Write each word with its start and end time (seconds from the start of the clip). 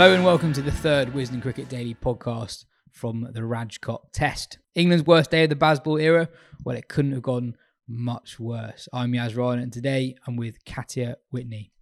Hello 0.00 0.14
and 0.14 0.24
welcome 0.24 0.54
to 0.54 0.62
the 0.62 0.72
third 0.72 1.12
Wisden 1.12 1.42
Cricket 1.42 1.68
Daily 1.68 1.94
podcast 1.94 2.64
from 2.90 3.28
the 3.32 3.42
Rajkot 3.42 4.12
Test. 4.14 4.56
England's 4.74 5.04
worst 5.04 5.30
day 5.30 5.44
of 5.44 5.50
the 5.50 5.56
Bazball 5.56 6.00
era? 6.00 6.30
Well, 6.64 6.74
it 6.74 6.88
couldn't 6.88 7.12
have 7.12 7.20
gone 7.20 7.54
much 7.86 8.40
worse. 8.40 8.88
I'm 8.94 9.12
Yas 9.12 9.34
Rana 9.34 9.60
and 9.60 9.70
today 9.70 10.16
I'm 10.26 10.36
with 10.36 10.64
Katya 10.64 11.18
Witney. 11.30 11.72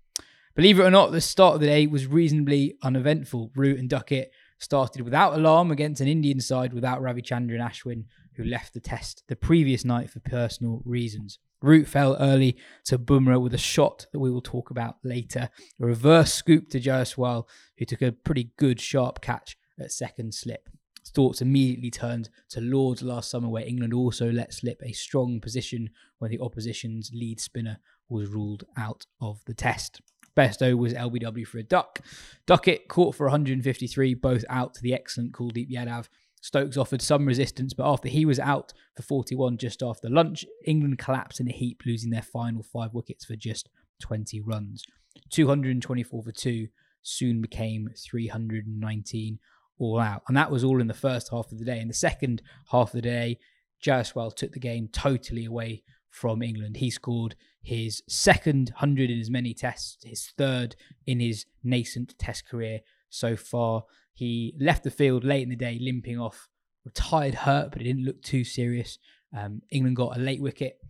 Believe 0.57 0.81
it 0.81 0.83
or 0.83 0.91
not, 0.91 1.13
the 1.13 1.21
start 1.21 1.55
of 1.55 1.61
the 1.61 1.69
day 1.69 1.87
was 1.87 2.09
reasonably 2.09 2.77
uneventful. 2.83 3.53
Root 3.55 3.79
and 3.79 3.89
Duckett 3.89 4.33
started 4.59 5.03
without 5.03 5.35
alarm 5.35 5.71
against 5.71 6.01
an 6.01 6.09
Indian 6.09 6.41
side 6.41 6.73
without 6.73 7.01
Ravichandran 7.01 7.65
Ashwin, 7.65 8.07
who 8.35 8.43
left 8.43 8.75
the 8.75 8.81
test 8.81 9.23
the 9.29 9.37
previous 9.37 9.85
night 9.85 10.11
for 10.11 10.19
personal 10.19 10.83
reasons. 10.85 11.39
Root 11.61 11.89
fell 11.89 12.17
early 12.21 12.57
to 12.85 12.99
Bumrah 12.99 13.41
with 13.41 13.55
a 13.55 13.59
shot 13.59 14.07
that 14.13 14.21
we 14.21 14.31
will 14.31 14.41
talk 14.41 14.71
about 14.71 14.97
later. 15.03 15.51
A 15.81 15.87
reverse 15.87 16.33
scoop 16.33 16.69
to 16.71 16.81
Jaiswal, 16.81 17.49
who 17.79 17.85
took 17.85 18.03
a 18.03 18.13
pretty 18.13 18.51
good 18.57 18.81
sharp 18.81 19.21
catch 19.21 19.57
at 19.81 19.93
second 19.93 20.35
slip. 20.35 20.69
Thoughts 21.15 21.41
immediately 21.41 21.91
turned 21.91 22.29
to 22.51 22.61
Lords 22.61 23.03
last 23.03 23.31
summer, 23.31 23.49
where 23.49 23.67
England 23.67 23.95
also 23.95 24.31
let 24.31 24.53
slip 24.53 24.81
a 24.85 24.93
strong 24.93 25.41
position 25.41 25.91
when 26.19 26.31
the 26.31 26.41
opposition's 26.41 27.11
lead 27.15 27.41
spinner 27.41 27.79
was 28.09 28.29
ruled 28.29 28.65
out 28.77 29.07
of 29.21 29.45
the 29.47 29.55
test. 29.55 30.01
Bairstow 30.37 30.77
was 30.77 30.95
LBW 30.95 31.47
for 31.47 31.59
a 31.59 31.65
duck. 31.65 32.01
Duckett 32.47 32.89
caught 32.89 33.17
for 33.17 33.25
153, 33.25 34.15
both 34.15 34.45
out 34.49 34.75
to 34.75 34.83
the 34.83 34.95
excellent 34.95 35.35
cool 35.35 35.51
Kuldeep 35.51 35.71
Yadav 35.71 36.09
Stokes 36.41 36.77
offered 36.77 37.03
some 37.03 37.27
resistance, 37.27 37.75
but 37.75 37.91
after 37.91 38.09
he 38.09 38.25
was 38.25 38.39
out 38.39 38.73
for 38.97 39.03
41 39.03 39.59
just 39.59 39.83
after 39.83 40.09
lunch, 40.09 40.45
England 40.65 40.99
collapsed 40.99 41.41
in 41.41 41.49
a 41.49 41.53
heap, 41.53 41.83
losing 41.85 42.11
their 42.11 42.23
final 42.23 42.63
five 42.63 42.95
wickets 42.95 43.25
for 43.25 43.37
just 43.37 43.69
20 44.01 44.41
runs. 44.41 44.85
224 45.31 46.23
for 46.23 46.33
two 46.33 46.69
soon 47.03 47.41
became 47.41 47.91
319 47.97 49.39
all 49.79 50.01
out. 50.01 50.23
And 50.29 50.37
that 50.37 50.51
was 50.51 50.65
all 50.65 50.81
in 50.81 50.87
the 50.87 50.95
first 50.95 51.31
half 51.31 51.51
of 51.53 51.59
the 51.59 51.65
day. 51.65 51.81
In 51.81 51.89
the 51.89 51.95
second 51.95 52.43
half 52.71 52.89
of 52.89 52.93
the 52.93 53.03
day, 53.03 53.39
Jaiswal 53.85 54.35
took 54.35 54.53
the 54.53 54.59
game 54.59 54.89
totally 54.93 55.45
away 55.45 55.83
from 56.11 56.43
England. 56.43 56.77
He 56.77 56.91
scored 56.91 57.37
his 57.63 58.03
second 58.09 58.71
100 58.71 59.11
in 59.11 59.21
as 59.21 59.31
many 59.31 59.55
tests, 59.55 59.99
his 60.03 60.33
third 60.37 60.75
in 61.07 61.21
his 61.21 61.47
nascent 61.63 62.15
test 62.19 62.49
career 62.49 62.81
so 63.11 63.37
far. 63.37 63.85
He 64.19 64.53
left 64.59 64.83
the 64.83 64.91
field 64.91 65.23
late 65.23 65.45
in 65.45 65.49
the 65.49 65.55
day, 65.55 65.79
limping 65.81 66.19
off, 66.19 66.49
retired 66.85 67.35
hurt, 67.35 67.71
but 67.71 67.81
it 67.81 67.85
didn't 67.85 68.05
look 68.05 68.21
too 68.21 68.43
serious. 68.43 68.99
Um, 69.33 69.63
England 69.71 69.95
got 69.95 70.17
a 70.17 70.21
late 70.21 70.43
wicket, 70.43 70.81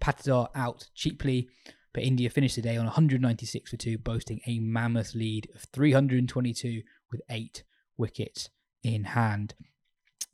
Patidar 0.00 0.46
out 0.54 0.86
cheaply, 0.94 1.48
but 1.92 2.04
India 2.04 2.30
finished 2.30 2.54
the 2.54 2.62
day 2.62 2.76
on 2.76 2.84
196 2.84 3.68
for 3.68 3.76
two, 3.76 3.98
boasting 3.98 4.40
a 4.46 4.60
mammoth 4.60 5.16
lead 5.16 5.48
of 5.56 5.62
322 5.72 6.82
with 7.10 7.20
eight 7.28 7.64
wickets 7.96 8.48
in 8.84 9.02
hand. 9.02 9.54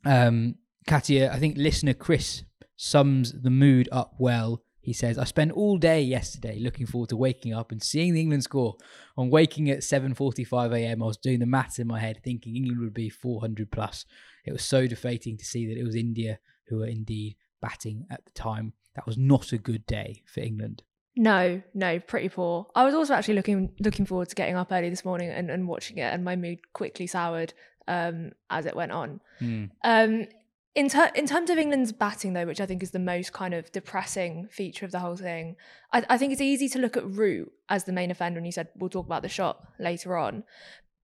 Um, 0.05 0.57
Katia, 0.85 1.33
I 1.33 1.39
think 1.39 1.57
listener 1.57 1.95
Chris 1.95 2.43
sums 2.75 3.41
the 3.41 3.49
mood 3.49 3.89
up 3.91 4.13
well 4.19 4.61
he 4.85 4.93
says, 4.93 5.17
I 5.17 5.23
spent 5.23 5.51
all 5.53 5.79
day 5.79 5.99
yesterday 5.99 6.59
looking 6.59 6.85
forward 6.85 7.09
to 7.09 7.17
waking 7.17 7.55
up 7.55 7.71
and 7.71 7.81
seeing 7.81 8.13
the 8.13 8.21
England 8.21 8.43
score. 8.43 8.75
On 9.17 9.31
waking 9.31 9.67
at 9.71 9.79
7.45 9.79 10.77
a.m., 10.77 11.01
I 11.01 11.05
was 11.07 11.17
doing 11.17 11.39
the 11.39 11.47
maths 11.47 11.79
in 11.79 11.87
my 11.87 11.99
head, 11.99 12.19
thinking 12.23 12.55
England 12.55 12.81
would 12.81 12.93
be 12.93 13.09
400 13.09 13.71
plus. 13.71 14.05
It 14.45 14.51
was 14.51 14.63
so 14.63 14.85
deflating 14.85 15.37
to 15.37 15.43
see 15.43 15.65
that 15.65 15.79
it 15.79 15.83
was 15.83 15.95
India 15.95 16.37
who 16.67 16.77
were 16.77 16.85
indeed 16.85 17.35
batting 17.63 18.05
at 18.11 18.25
the 18.25 18.31
time. 18.33 18.73
That 18.95 19.07
was 19.07 19.17
not 19.17 19.53
a 19.53 19.57
good 19.57 19.87
day 19.87 20.21
for 20.31 20.41
England. 20.41 20.83
No, 21.17 21.63
no, 21.73 21.99
pretty 21.99 22.29
poor. 22.29 22.67
I 22.75 22.85
was 22.85 22.93
also 22.93 23.15
actually 23.15 23.33
looking 23.33 23.71
looking 23.79 24.05
forward 24.05 24.29
to 24.29 24.35
getting 24.35 24.55
up 24.55 24.71
early 24.71 24.91
this 24.91 25.03
morning 25.03 25.31
and, 25.31 25.49
and 25.49 25.67
watching 25.67 25.97
it, 25.97 26.13
and 26.13 26.23
my 26.23 26.35
mood 26.35 26.59
quickly 26.73 27.07
soured 27.07 27.55
um, 27.87 28.33
as 28.51 28.67
it 28.67 28.75
went 28.75 28.91
on. 28.91 29.19
Mm. 29.41 29.71
Um, 29.83 30.27
in, 30.75 30.89
ter- 30.89 31.11
in 31.15 31.25
terms 31.25 31.49
of 31.49 31.57
England's 31.57 31.93
batting, 31.93 32.33
though, 32.33 32.45
which 32.45 32.59
I 32.59 32.65
think 32.65 32.83
is 32.83 32.91
the 32.91 32.99
most 32.99 33.31
kind 33.31 33.53
of 33.53 33.71
depressing 33.71 34.47
feature 34.51 34.85
of 34.85 34.91
the 34.91 34.99
whole 34.99 35.15
thing, 35.15 35.55
I, 35.93 36.05
I 36.09 36.17
think 36.17 36.33
it's 36.33 36.41
easy 36.41 36.67
to 36.69 36.79
look 36.79 36.97
at 36.97 37.09
Root 37.09 37.51
as 37.69 37.85
the 37.85 37.93
main 37.93 38.11
offender, 38.11 38.37
and 38.37 38.45
you 38.45 38.51
said 38.51 38.67
we'll 38.75 38.89
talk 38.89 39.05
about 39.05 39.21
the 39.21 39.29
shot 39.29 39.65
later 39.79 40.17
on. 40.17 40.43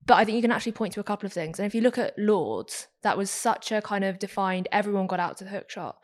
But 0.05 0.15
I 0.15 0.25
think 0.25 0.35
you 0.35 0.41
can 0.41 0.51
actually 0.51 0.73
point 0.73 0.93
to 0.93 0.99
a 0.99 1.03
couple 1.05 1.27
of 1.27 1.33
things. 1.33 1.59
And 1.59 1.65
if 1.65 1.73
you 1.73 1.81
look 1.81 1.97
at 1.97 2.17
Lords, 2.17 2.87
that 3.03 3.17
was 3.17 3.29
such 3.29 3.71
a 3.71 3.81
kind 3.81 4.03
of 4.03 4.19
defined, 4.19 4.67
everyone 4.71 5.07
got 5.07 5.19
out 5.19 5.37
to 5.37 5.43
the 5.43 5.51
hook 5.51 5.69
shot. 5.69 5.97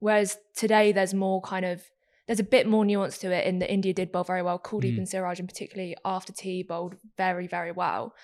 Whereas 0.00 0.38
today, 0.54 0.92
there's 0.92 1.14
more 1.14 1.40
kind 1.40 1.64
of, 1.64 1.82
there's 2.26 2.40
a 2.40 2.44
bit 2.44 2.66
more 2.66 2.84
nuance 2.84 3.16
to 3.18 3.32
it 3.32 3.46
in 3.46 3.60
that 3.60 3.72
India 3.72 3.94
did 3.94 4.12
bowl 4.12 4.24
very 4.24 4.42
well. 4.42 4.58
Kuldeep 4.58 4.94
mm. 4.94 4.98
and 4.98 5.08
Siraj, 5.08 5.38
and 5.38 5.48
particularly 5.48 5.96
after 6.04 6.32
tea, 6.32 6.62
bowled 6.62 6.96
very, 7.16 7.46
very 7.46 7.72
well. 7.72 8.14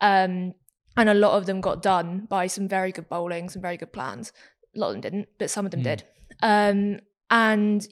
Um, 0.00 0.54
and 0.96 1.08
a 1.08 1.14
lot 1.14 1.32
of 1.32 1.46
them 1.46 1.60
got 1.60 1.82
done 1.82 2.26
by 2.28 2.46
some 2.46 2.68
very 2.68 2.92
good 2.92 3.08
bowling, 3.08 3.48
some 3.48 3.62
very 3.62 3.76
good 3.76 3.92
plans. 3.92 4.32
A 4.76 4.80
lot 4.80 4.88
of 4.88 4.94
them 4.94 5.00
didn't, 5.00 5.28
but 5.38 5.50
some 5.50 5.64
of 5.64 5.70
them 5.70 5.80
mm. 5.80 5.84
did. 5.84 6.04
Um, 6.42 7.00
and 7.30 7.86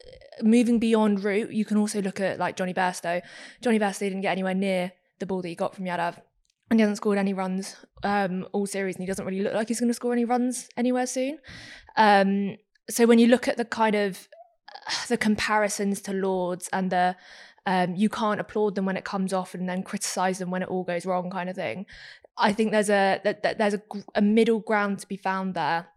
uh, 0.00 0.44
moving 0.44 0.78
beyond 0.78 1.24
root, 1.24 1.50
you 1.50 1.64
can 1.64 1.76
also 1.76 2.00
look 2.00 2.20
at 2.20 2.38
like 2.38 2.56
Jonny 2.56 2.74
Bairstow. 2.74 3.22
Jonny 3.60 3.78
Bairstow 3.78 4.00
didn't 4.00 4.22
get 4.22 4.32
anywhere 4.32 4.54
near 4.54 4.92
the 5.18 5.26
ball 5.26 5.42
that 5.42 5.48
he 5.48 5.54
got 5.54 5.74
from 5.74 5.84
Yadav. 5.84 6.20
And 6.68 6.80
he 6.80 6.82
hasn't 6.82 6.96
scored 6.96 7.18
any 7.18 7.32
runs 7.32 7.76
um, 8.02 8.46
all 8.52 8.66
series, 8.66 8.96
and 8.96 9.02
he 9.02 9.06
doesn't 9.06 9.24
really 9.24 9.40
look 9.40 9.54
like 9.54 9.68
he's 9.68 9.78
going 9.78 9.88
to 9.88 9.94
score 9.94 10.12
any 10.12 10.24
runs 10.24 10.68
anywhere 10.76 11.06
soon. 11.06 11.38
Um, 11.96 12.56
so 12.90 13.06
when 13.06 13.18
you 13.18 13.28
look 13.28 13.46
at 13.46 13.56
the 13.56 13.64
kind 13.64 13.94
of 13.94 14.28
uh, 14.86 15.06
the 15.08 15.16
comparisons 15.16 16.00
to 16.02 16.12
Lords 16.12 16.68
and 16.72 16.90
the 16.90 17.16
um, 17.66 17.96
you 17.96 18.08
can't 18.08 18.40
applaud 18.40 18.76
them 18.76 18.84
when 18.84 18.96
it 18.96 19.04
comes 19.04 19.32
off 19.32 19.54
and 19.54 19.68
then 19.68 19.82
criticize 19.82 20.38
them 20.38 20.50
when 20.50 20.62
it 20.62 20.68
all 20.68 20.84
goes 20.84 21.04
wrong 21.04 21.30
kind 21.30 21.50
of 21.50 21.56
thing. 21.56 21.86
I 22.38 22.52
think 22.52 22.70
there's 22.72 22.90
a 22.90 23.20
that, 23.24 23.58
there's 23.58 23.74
a, 23.74 23.82
a 24.14 24.22
middle 24.22 24.60
ground 24.60 24.98
to 25.00 25.08
be 25.08 25.16
found 25.16 25.54
there 25.54 25.88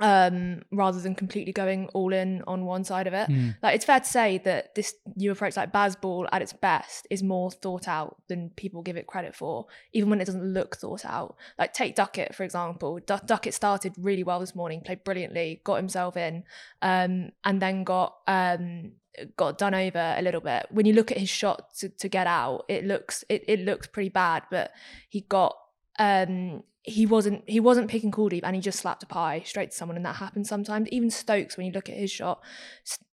um, 0.00 0.62
rather 0.70 1.00
than 1.00 1.14
completely 1.14 1.52
going 1.52 1.88
all 1.88 2.12
in 2.12 2.42
on 2.46 2.64
one 2.64 2.84
side 2.84 3.06
of 3.06 3.14
it. 3.14 3.28
Mm. 3.28 3.56
Like 3.62 3.74
it's 3.74 3.84
fair 3.84 4.00
to 4.00 4.06
say 4.06 4.38
that 4.38 4.74
this 4.74 4.94
new 5.16 5.32
approach, 5.32 5.56
like 5.56 5.72
Bazball 5.72 6.28
at 6.30 6.42
its 6.42 6.52
best, 6.52 7.06
is 7.10 7.22
more 7.22 7.50
thought 7.50 7.88
out 7.88 8.16
than 8.28 8.50
people 8.50 8.82
give 8.82 8.96
it 8.96 9.06
credit 9.06 9.34
for, 9.34 9.66
even 9.92 10.10
when 10.10 10.20
it 10.20 10.26
doesn't 10.26 10.44
look 10.44 10.76
thought 10.76 11.04
out. 11.04 11.36
Like 11.58 11.72
take 11.72 11.96
Duckett 11.96 12.34
for 12.34 12.44
example. 12.44 13.00
D- 13.00 13.14
Duckett 13.24 13.54
started 13.54 13.94
really 13.98 14.22
well 14.22 14.40
this 14.40 14.54
morning, 14.54 14.82
played 14.82 15.04
brilliantly, 15.04 15.60
got 15.64 15.76
himself 15.76 16.16
in, 16.16 16.44
um, 16.82 17.30
and 17.44 17.60
then 17.60 17.84
got 17.84 18.16
um, 18.26 18.92
got 19.36 19.58
done 19.58 19.74
over 19.74 20.14
a 20.16 20.22
little 20.22 20.40
bit. 20.40 20.66
When 20.70 20.86
you 20.86 20.92
look 20.92 21.10
at 21.10 21.18
his 21.18 21.28
shot 21.28 21.74
to, 21.78 21.88
to 21.88 22.08
get 22.08 22.28
out, 22.28 22.64
it 22.68 22.84
looks 22.84 23.24
it, 23.28 23.42
it 23.48 23.60
looks 23.60 23.88
pretty 23.88 24.10
bad, 24.10 24.44
but 24.50 24.70
he 25.08 25.22
got 25.22 25.56
um 25.98 26.62
he 26.82 27.04
wasn't 27.06 27.42
he 27.46 27.60
wasn't 27.60 27.88
picking 27.88 28.10
Kuldeep 28.10 28.40
and 28.44 28.56
he 28.56 28.62
just 28.62 28.78
slapped 28.78 29.02
a 29.02 29.06
pie 29.06 29.42
straight 29.44 29.70
to 29.70 29.76
someone 29.76 29.96
and 29.96 30.06
that 30.06 30.16
happens 30.16 30.48
sometimes. 30.48 30.88
Even 30.90 31.10
Stokes, 31.10 31.56
when 31.56 31.66
you 31.66 31.72
look 31.72 31.88
at 31.88 31.96
his 31.96 32.10
shot, 32.10 32.40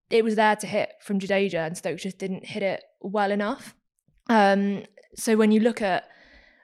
it 0.09 0.23
was 0.23 0.35
there 0.35 0.55
to 0.55 0.67
hit 0.67 0.93
from 1.01 1.19
Jadeja 1.19 1.65
and 1.65 1.77
Stokes 1.77 2.03
just 2.03 2.17
didn't 2.17 2.45
hit 2.45 2.63
it 2.63 2.83
well 3.01 3.31
enough. 3.31 3.75
Um, 4.29 4.83
so 5.15 5.35
when 5.35 5.51
you 5.51 5.59
look 5.59 5.81
at 5.81 6.07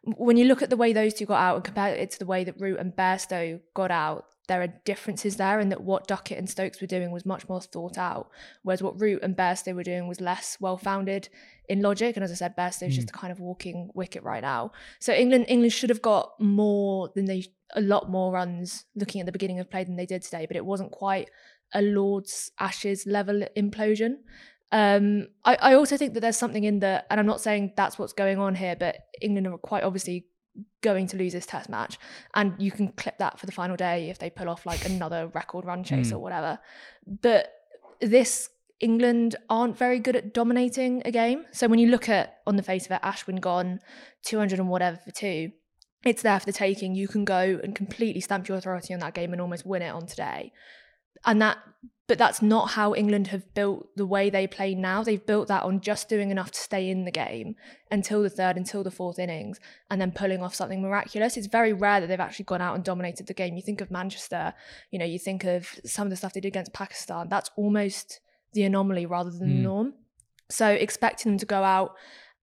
when 0.04 0.38
you 0.38 0.46
look 0.46 0.62
at 0.62 0.70
the 0.70 0.78
way 0.78 0.94
those 0.94 1.14
two 1.14 1.26
got 1.26 1.40
out 1.42 1.56
and 1.56 1.64
compare 1.64 1.94
it 1.94 2.12
to 2.12 2.20
the 2.20 2.26
way 2.26 2.44
that 2.44 2.60
Root 2.60 2.80
and 2.80 2.96
Bairstow 2.96 3.60
got 3.74 3.92
out, 3.92 4.26
there 4.52 4.62
are 4.62 4.82
differences 4.84 5.38
there, 5.38 5.62
and 5.62 5.72
that 5.72 5.82
what 5.82 6.08
Duckett 6.08 6.38
and 6.38 6.50
Stokes 6.50 6.82
were 6.82 6.88
doing 6.88 7.10
was 7.10 7.26
much 7.26 7.48
more 7.48 7.62
thought 7.62 7.98
out, 7.98 8.30
whereas 8.64 8.84
what 8.84 9.00
Root 9.00 9.24
and 9.24 9.34
Bairstow 9.34 9.74
were 9.74 9.84
doing 9.84 10.10
was 10.10 10.20
less 10.20 10.58
well 10.60 10.76
founded 10.76 11.30
in 11.70 11.82
logic. 11.82 12.18
And 12.18 12.24
as 12.26 12.32
I 12.32 12.36
said, 12.36 12.58
Bairstow 12.58 12.90
is 12.90 12.94
mm. 12.94 12.98
just 12.98 13.12
a 13.12 13.14
kind 13.14 13.32
of 13.32 13.40
walking 13.40 13.92
wicket 13.94 14.24
right 14.24 14.42
now. 14.42 14.74
So 15.00 15.14
England 15.14 15.46
England 15.48 15.72
should 15.72 15.90
have 15.90 16.02
got 16.02 16.34
more 16.42 17.10
than 17.16 17.26
they 17.26 17.46
a 17.74 17.82
lot 17.82 18.10
more 18.10 18.34
runs 18.34 18.84
looking 18.94 19.22
at 19.22 19.26
the 19.26 19.32
beginning 19.32 19.60
of 19.60 19.72
play 19.72 19.86
than 19.86 19.96
they 19.96 20.06
did 20.06 20.22
today, 20.22 20.46
but 20.46 20.58
it 20.58 20.66
wasn't 20.66 20.92
quite 20.92 21.32
a 21.74 21.82
Lord's 21.82 22.52
Ashes 22.60 23.06
level 23.08 23.44
implosion. 23.56 24.16
Um, 24.74 25.28
I, 25.46 25.56
I 25.56 25.74
also 25.76 25.96
think 25.96 26.14
that 26.14 26.20
there's 26.20 26.38
something 26.38 26.66
in 26.66 26.80
the, 26.80 27.06
and 27.10 27.22
I'm 27.22 27.26
not 27.26 27.40
saying 27.40 27.74
that's 27.78 27.98
what's 27.98 28.12
going 28.12 28.38
on 28.38 28.56
here, 28.56 28.76
but 28.78 28.98
England 29.22 29.48
are 29.48 29.58
quite 29.58 29.84
obviously 29.84 30.26
going 30.82 31.08
to 31.08 31.18
lose 31.18 31.34
this 31.34 31.46
test 31.46 31.70
match 31.70 31.98
and 32.34 32.54
you 32.58 32.72
can 32.72 32.90
clip 32.90 33.18
that 33.20 33.40
for 33.40 33.46
the 33.46 33.52
final 33.52 33.76
day 33.76 34.10
if 34.10 34.20
they 34.20 34.30
pull 34.30 34.50
off 34.50 34.66
like 34.66 34.86
another 34.86 35.28
record 35.28 35.66
run 35.66 35.84
chase 35.84 36.12
mm. 36.12 36.16
or 36.16 36.20
whatever. 36.20 36.60
But 37.06 37.54
this 38.00 38.50
england 38.80 39.36
aren't 39.48 39.78
very 39.78 40.00
good 40.00 40.16
at 40.16 40.34
dominating 40.34 41.02
a 41.06 41.12
game. 41.12 41.46
So 41.52 41.68
when 41.68 41.80
you 41.80 41.90
look 41.90 42.10
at 42.10 42.40
on 42.48 42.56
the 42.56 42.64
face 42.64 42.86
of 42.86 42.92
it 42.92 43.02
ashwin 43.04 43.40
gone 43.40 43.80
200 44.24 44.60
and 44.60 44.70
whatever 44.70 44.98
for 44.98 45.12
two 45.12 45.52
it's 46.04 46.22
there 46.24 46.40
for 46.40 46.46
the 46.46 46.54
taking. 46.54 46.96
You 46.96 47.08
can 47.08 47.26
go 47.26 47.60
and 47.64 47.76
completely 47.76 48.22
stamp 48.22 48.48
your 48.48 48.58
authority 48.58 48.94
on 48.94 49.00
that 49.02 49.14
game 49.14 49.34
and 49.34 49.42
almost 49.42 49.66
win 49.66 49.82
it 49.82 49.90
on 49.90 50.08
today. 50.08 50.52
And 51.26 51.42
that 51.42 51.58
but 52.12 52.18
that's 52.18 52.42
not 52.42 52.72
how 52.72 52.94
England 52.94 53.28
have 53.28 53.54
built 53.54 53.88
the 53.96 54.06
way 54.06 54.30
they 54.30 54.46
play 54.46 54.76
now. 54.76 55.02
They've 55.02 55.26
built 55.26 55.48
that 55.48 55.64
on 55.64 55.80
just 55.80 56.10
doing 56.10 56.30
enough 56.30 56.52
to 56.52 56.60
stay 56.60 56.90
in 56.90 57.06
the 57.06 57.12
game 57.12 57.56
until 57.90 58.22
the 58.22 58.30
third, 58.30 58.58
until 58.58 58.84
the 58.84 58.92
fourth 58.92 59.18
innings, 59.18 59.62
and 59.90 60.02
then 60.02 60.12
pulling 60.12 60.44
off 60.44 60.54
something 60.54 60.82
miraculous. 60.82 61.38
It's 61.38 61.48
very 61.48 61.72
rare 61.72 62.02
that 62.02 62.08
they've 62.08 62.20
actually 62.20 62.44
gone 62.44 62.60
out 62.60 62.76
and 62.76 62.84
dominated 62.84 63.28
the 63.28 63.34
game. 63.34 63.56
You 63.56 63.62
think 63.62 63.80
of 63.80 63.90
Manchester, 63.90 64.54
you 64.92 65.00
know, 65.00 65.06
you 65.06 65.18
think 65.20 65.46
of 65.46 65.70
some 65.86 66.06
of 66.06 66.10
the 66.10 66.18
stuff 66.18 66.34
they 66.34 66.42
did 66.42 66.50
against 66.50 66.74
Pakistan. 66.74 67.30
That's 67.30 67.50
almost 67.56 68.20
the 68.52 68.64
anomaly 68.64 69.06
rather 69.06 69.32
than 69.32 69.48
mm. 69.48 69.56
the 69.56 69.62
norm. 69.62 69.94
So 70.50 70.68
expecting 70.68 71.32
them 71.32 71.40
to 71.40 71.46
go 71.46 71.64
out 71.64 71.96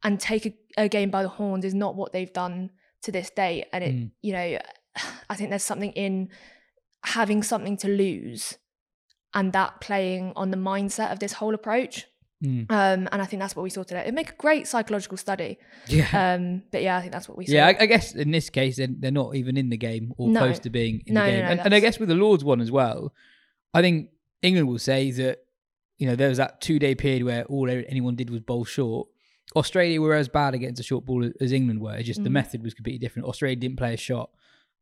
and 0.03 0.19
take 0.19 0.47
a, 0.47 0.55
a, 0.79 0.89
game 0.89 1.11
by 1.11 1.23
the 1.23 1.29
horns 1.29 1.67
is 1.67 1.75
not 1.75 1.95
what 1.95 2.15
they've 2.15 2.33
done 2.33 2.71
to 3.03 3.13
this 3.13 3.29
date. 3.29 3.67
And 3.75 3.85
it, 3.85 3.95
mm. 3.95 4.11
you 4.23 4.33
know, 4.33 4.59
I 5.29 5.35
think 5.35 5.51
there's 5.51 5.63
something 5.63 5.93
in 5.93 6.31
having 7.05 7.43
something 7.43 7.77
to 7.77 7.89
lose 7.89 8.57
and 9.35 9.53
that 9.53 9.81
playing 9.81 10.33
on 10.37 10.51
the 10.51 10.57
mindset 10.57 11.13
of 11.13 11.19
this 11.19 11.35
whole 11.35 11.55
approach. 11.55 12.07
Mm. 12.43 12.71
Um, 12.71 13.09
and 13.11 13.21
I 13.21 13.25
think 13.25 13.41
that's 13.41 13.57
what 13.57 13.65
we 13.65 13.71
saw 13.71 13.83
today. 13.83 14.03
It'd 14.03 14.15
make 14.15 14.31
a 14.31 14.37
great 14.37 14.69
psychological 14.69 15.17
study. 15.17 15.59
Yeah. 15.87 16.07
Um, 16.39 16.63
but 16.71 16.83
yeah, 16.83 16.97
I 16.97 17.01
think 17.01 17.13
that's 17.13 17.29
what 17.29 17.39
we 17.39 17.47
saw. 17.47 17.53
Yeah, 17.53 17.67
I, 17.67 17.77
I 17.81 17.87
guess 17.87 18.15
in 18.15 18.31
this 18.31 18.51
case, 18.51 18.77
they're, 18.77 18.89
they're 18.91 19.11
not 19.11 19.35
even 19.35 19.57
in 19.57 19.71
the 19.71 19.77
game 19.77 20.13
or 20.19 20.29
no. 20.29 20.41
close 20.41 20.59
to 20.61 20.71
being 20.71 21.03
in 21.07 21.15
no, 21.15 21.25
the 21.25 21.31
game. 21.31 21.41
No, 21.41 21.47
and, 21.47 21.61
and, 21.61 21.75
I 21.75 21.81
guess 21.81 21.99
with 21.99 22.09
the 22.09 22.15
Lords 22.15 22.45
one 22.45 22.61
as 22.61 22.71
well, 22.71 23.13
I 23.73 23.83
think 23.83 24.11
England 24.43 24.69
will 24.69 24.79
say 24.79 25.11
that, 25.13 25.45
you 25.97 26.07
know, 26.07 26.17
there 26.17 26.29
was 26.29 26.39
that 26.39 26.61
two 26.61 26.79
day 26.79 26.95
period 26.95 27.25
where 27.25 27.45
all 27.45 27.69
anyone 27.69 28.15
did 28.15 28.31
was 28.31 28.41
bowl 28.41 28.65
short. 28.65 29.09
Australia 29.57 30.01
were 30.01 30.15
as 30.15 30.29
bad 30.29 30.55
against 30.55 30.81
a 30.81 30.85
short 30.85 31.05
ball 31.05 31.29
as 31.41 31.53
England 31.53 31.81
were. 31.81 31.95
It's 31.95 32.07
just 32.07 32.21
mm. 32.21 32.25
the 32.25 32.31
method 32.31 32.63
was 32.63 32.75
completely 32.75 32.99
different. 32.99 33.29
Australia 33.29 33.57
didn't 33.57 33.79
play 33.79 33.95
a 33.95 33.99
shot 33.99 34.31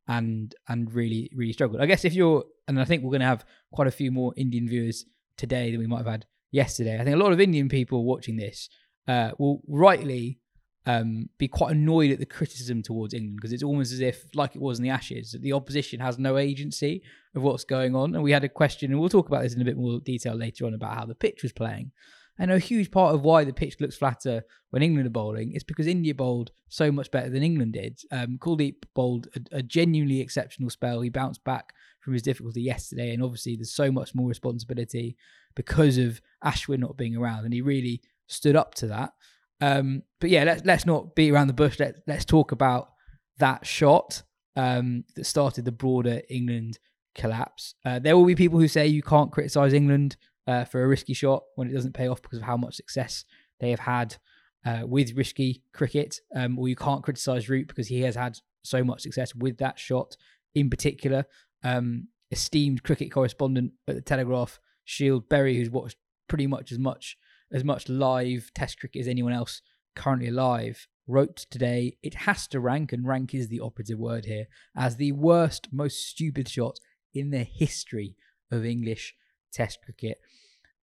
and 0.09 0.55
and 0.69 0.93
really 0.93 1.31
really 1.35 1.53
struggled. 1.53 1.81
I 1.81 1.87
guess 1.87 2.05
if 2.05 2.15
you're, 2.15 2.45
and 2.69 2.81
I 2.81 2.85
think 2.85 3.03
we're 3.03 3.11
going 3.11 3.21
to 3.21 3.27
have 3.27 3.45
quite 3.73 3.89
a 3.89 3.93
few 3.93 4.11
more 4.11 4.33
Indian 4.37 4.69
viewers 4.69 5.05
today 5.37 5.71
than 5.71 5.81
we 5.81 5.87
might 5.87 5.99
have 5.99 6.07
had 6.07 6.27
yesterday. 6.51 6.99
I 6.99 7.05
think 7.05 7.17
a 7.17 7.19
lot 7.19 7.33
of 7.33 7.41
Indian 7.41 7.69
people 7.69 8.05
watching 8.05 8.37
this 8.37 8.69
uh, 9.09 9.33
will 9.39 9.63
rightly 9.69 10.39
um, 10.87 11.29
be 11.37 11.49
quite 11.49 11.73
annoyed 11.73 12.13
at 12.13 12.19
the 12.19 12.27
criticism 12.27 12.83
towards 12.83 13.13
England 13.13 13.37
because 13.37 13.53
it's 13.53 13.63
almost 13.63 13.93
as 13.93 14.01
if, 14.01 14.25
like 14.35 14.55
it 14.55 14.63
was 14.63 14.79
in 14.79 14.85
the 14.85 14.91
Ashes, 14.91 15.33
that 15.33 15.43
the 15.43 15.53
opposition 15.53 16.01
has 16.01 16.19
no 16.19 16.39
agency 16.39 17.03
of 17.35 17.43
what's 17.43 17.65
going 17.65 17.97
on. 17.97 18.15
And 18.15 18.23
we 18.23 18.33
had 18.33 18.45
a 18.45 18.49
question, 18.49 18.91
and 18.91 19.01
we'll 19.01 19.09
talk 19.09 19.29
about 19.29 19.43
this 19.43 19.55
in 19.55 19.61
a 19.61 19.65
bit 19.65 19.77
more 19.77 20.01
detail 20.01 20.35
later 20.35 20.65
on 20.65 20.75
about 20.75 20.97
how 20.97 21.05
the 21.05 21.15
pitch 21.15 21.43
was 21.43 21.53
playing. 21.53 21.91
And 22.39 22.51
a 22.51 22.59
huge 22.59 22.91
part 22.91 23.15
of 23.15 23.23
why 23.23 23.45
the 23.45 23.53
pitch 23.53 23.77
looks 23.81 23.97
flatter 23.97 24.43
when 24.71 24.83
England 24.83 25.07
are 25.07 25.11
bowling 25.11 25.53
is 25.53 25.65
because 25.65 25.87
India 25.87 26.15
bowled 26.15 26.51
so 26.69 26.93
much 26.93 27.11
better 27.11 27.31
than 27.31 27.43
England 27.43 27.73
did. 27.73 27.99
Um, 28.13 28.39
Kuldeep 28.39 28.85
bowled 28.95 29.29
a, 29.35 29.59
a 29.59 29.63
genuinely 29.63 30.21
exceptional 30.21 30.69
spell. 30.69 31.01
He 31.01 31.09
bounced 31.09 31.43
back 31.45 31.73
from 32.01 32.13
his 32.13 32.23
difficulty 32.23 32.61
yesterday, 32.61 33.15
and 33.15 33.23
obviously 33.23 33.57
there's 33.57 33.75
so 33.75 33.91
much 33.91 34.15
more 34.15 34.29
responsibility 34.29 35.17
because 35.55 35.97
of 35.97 36.21
Ashwin 36.45 36.81
not 36.81 36.97
being 36.97 37.17
around, 37.17 37.45
and 37.45 37.55
he 37.55 37.63
really 37.63 38.03
stood 38.27 38.57
up 38.57 38.75
to 38.75 38.87
that. 38.89 39.13
Um, 39.61 40.03
but 40.21 40.31
yeah, 40.31 40.45
let's 40.45 40.65
let's 40.65 40.87
not 40.87 41.15
beat 41.15 41.31
around 41.31 41.47
the 41.47 41.55
bush. 41.55 41.81
Let 41.81 41.97
let's 42.07 42.25
talk 42.25 42.53
about 42.53 42.91
that 43.39 43.67
shot 43.67 44.23
um, 44.57 45.05
that 45.15 45.25
started 45.25 45.65
the 45.65 45.73
broader 45.73 46.21
England 46.29 46.79
collapse. 47.15 47.75
Uh, 47.85 47.99
there 47.99 48.17
will 48.17 48.27
be 48.27 48.35
people 48.35 48.59
who 48.59 48.69
say 48.69 48.87
you 48.87 49.03
can't 49.03 49.33
criticise 49.33 49.73
England 49.73 50.17
uh, 50.47 50.65
for 50.65 50.83
a 50.83 50.87
risky 50.87 51.15
shot 51.15 51.45
when 51.57 51.69
it 51.69 51.75
doesn't 51.75 51.95
pay 51.95 52.09
off 52.09 52.23
because 52.23 52.39
of 52.39 52.45
how 52.45 52.57
much 52.57 52.75
success 52.75 53.25
they 53.61 53.71
have 53.71 53.81
had 53.81 54.17
uh, 54.65 54.83
with 54.85 55.17
risky 55.17 55.63
cricket. 55.73 56.21
Um, 56.35 56.59
or 56.59 56.69
you 56.69 56.77
can't 56.77 57.03
criticise 57.03 57.49
Root 57.49 57.69
because 57.69 57.89
he 57.89 58.01
has 58.03 58.15
had 58.15 58.39
so 58.63 58.85
much 58.85 59.03
success 59.03 59.35
with 59.35 59.59
that 59.59 59.79
shot 59.79 60.17
in 60.55 60.71
particular. 60.71 61.25
Um, 61.63 62.09
esteemed 62.31 62.83
cricket 62.83 63.11
correspondent 63.13 63.73
at 63.87 63.95
the 63.95 64.01
Telegraph, 64.01 64.61
Scyld 64.87 65.29
Berry, 65.29 65.57
who's 65.57 65.71
watched 65.71 65.97
pretty 66.29 66.47
much 66.47 66.73
as 66.73 66.79
much 66.79 67.17
as 67.53 67.63
much 67.63 67.89
live 67.89 68.51
Test 68.55 68.81
cricket 68.81 69.01
as 69.01 69.09
anyone 69.09 69.33
else 69.33 69.63
currently 69.95 70.29
alive, 70.29 70.89
wrote 71.07 71.47
today 71.51 71.97
it 72.03 72.15
has 72.15 72.49
to 72.49 72.61
rank, 72.61 72.93
and 72.93 73.07
rank 73.07 73.35
is 73.35 73.49
the 73.49 73.61
operative 73.61 73.99
word 73.99 74.25
here, 74.25 74.47
as 74.77 74.97
the 74.97 75.13
worst, 75.13 75.69
most 75.73 76.09
stupid 76.09 76.49
shot 76.49 76.79
in 77.15 77.31
the 77.31 77.45
history 77.45 78.17
of 78.51 78.65
English 78.65 79.15
Test 79.57 79.81
cricket. 79.83 80.19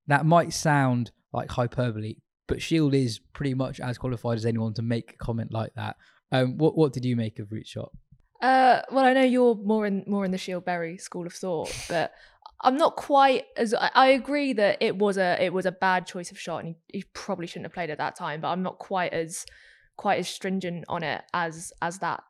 That 0.06 0.24
might 0.24 0.52
sound 0.52 1.12
like 1.32 1.50
hyperbole, 1.50 2.16
but 2.48 2.58
Scyld 2.58 2.94
is 2.94 3.20
pretty 3.32 3.54
much 3.54 3.80
as 3.80 3.98
qualified 3.98 4.38
as 4.38 4.46
anyone 4.46 4.74
to 4.74 4.82
make 4.82 5.12
a 5.12 5.16
comment 5.16 5.52
like 5.52 5.74
that. 5.74 5.96
Um, 6.32 6.56
what 6.56 6.76
what 6.76 6.92
did 6.92 7.04
you 7.04 7.14
make 7.14 7.38
of 7.38 7.52
Root 7.52 7.66
Shot? 7.66 7.92
Uh, 8.40 8.80
well, 8.90 9.04
I 9.04 9.12
know 9.12 9.22
you're 9.22 9.54
more 9.54 9.86
in 9.86 10.04
more 10.06 10.24
in 10.24 10.30
the 10.30 10.38
Scyld 10.38 10.64
Berry 10.64 10.96
school 10.96 11.26
of 11.26 11.34
thought, 11.34 11.70
but 11.88 12.12
I'm 12.62 12.76
not 12.76 12.96
quite 12.96 13.44
as. 13.56 13.74
I, 13.74 14.08
agree 14.08 14.52
that 14.54 14.78
it 14.80 14.96
was 14.96 15.18
a 15.18 15.36
it 15.42 15.52
was 15.52 15.66
a 15.66 15.72
bad 15.72 16.06
choice 16.06 16.30
of 16.30 16.40
shot, 16.40 16.64
and 16.64 16.74
he, 16.88 16.98
he, 16.98 17.04
probably 17.12 17.46
shouldn't 17.46 17.66
have 17.66 17.74
played 17.74 17.90
at 17.90 17.98
that 17.98 18.16
time. 18.16 18.40
But 18.40 18.48
I'm 18.48 18.62
not 18.62 18.78
quite 18.78 19.12
as 19.12 19.44
quite 19.96 20.18
as 20.18 20.28
stringent 20.28 20.84
on 20.88 21.02
it 21.02 21.22
as 21.34 21.72
as 21.82 21.98
that 21.98 22.22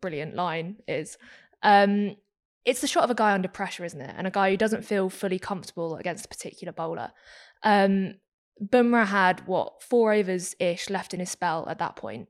brilliant 0.00 0.36
line 0.36 0.76
is. 0.86 1.18
Um, 1.62 2.16
it's 2.64 2.80
the 2.80 2.86
shot 2.86 3.04
of 3.04 3.10
a 3.10 3.14
guy 3.14 3.32
under 3.32 3.48
pressure, 3.48 3.84
isn't 3.84 4.00
it? 4.00 4.14
And 4.16 4.26
a 4.26 4.30
guy 4.30 4.50
who 4.50 4.56
doesn't 4.56 4.84
feel 4.84 5.08
fully 5.08 5.38
comfortable 5.38 5.96
against 5.96 6.26
a 6.26 6.28
particular 6.28 6.72
bowler. 6.72 7.12
Um, 7.62 8.14
Bumrah 8.62 9.06
had 9.06 9.46
what 9.46 9.82
four 9.82 10.12
overs 10.12 10.54
ish 10.58 10.90
left 10.90 11.14
in 11.14 11.20
his 11.20 11.30
spell 11.30 11.66
at 11.68 11.78
that 11.78 11.96
point. 11.96 12.28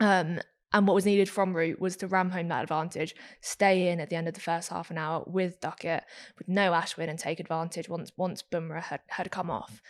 Um, 0.00 0.40
and 0.74 0.86
what 0.86 0.94
was 0.94 1.06
needed 1.06 1.28
from 1.28 1.54
Root 1.54 1.80
was 1.80 1.96
to 1.96 2.06
ram 2.06 2.30
home 2.30 2.48
that 2.48 2.62
advantage, 2.62 3.14
stay 3.40 3.88
in 3.88 4.00
at 4.00 4.10
the 4.10 4.16
end 4.16 4.28
of 4.28 4.34
the 4.34 4.40
first 4.40 4.70
half 4.70 4.90
an 4.90 4.98
hour 4.98 5.22
with 5.26 5.60
Duckett, 5.60 6.04
with 6.38 6.48
no 6.48 6.72
Ashwin, 6.72 7.08
and 7.08 7.18
take 7.18 7.40
advantage 7.40 7.88
once 7.88 8.10
once 8.16 8.42
Bumrah 8.42 8.82
had, 8.82 9.00
had 9.08 9.30
come 9.30 9.50
off. 9.50 9.82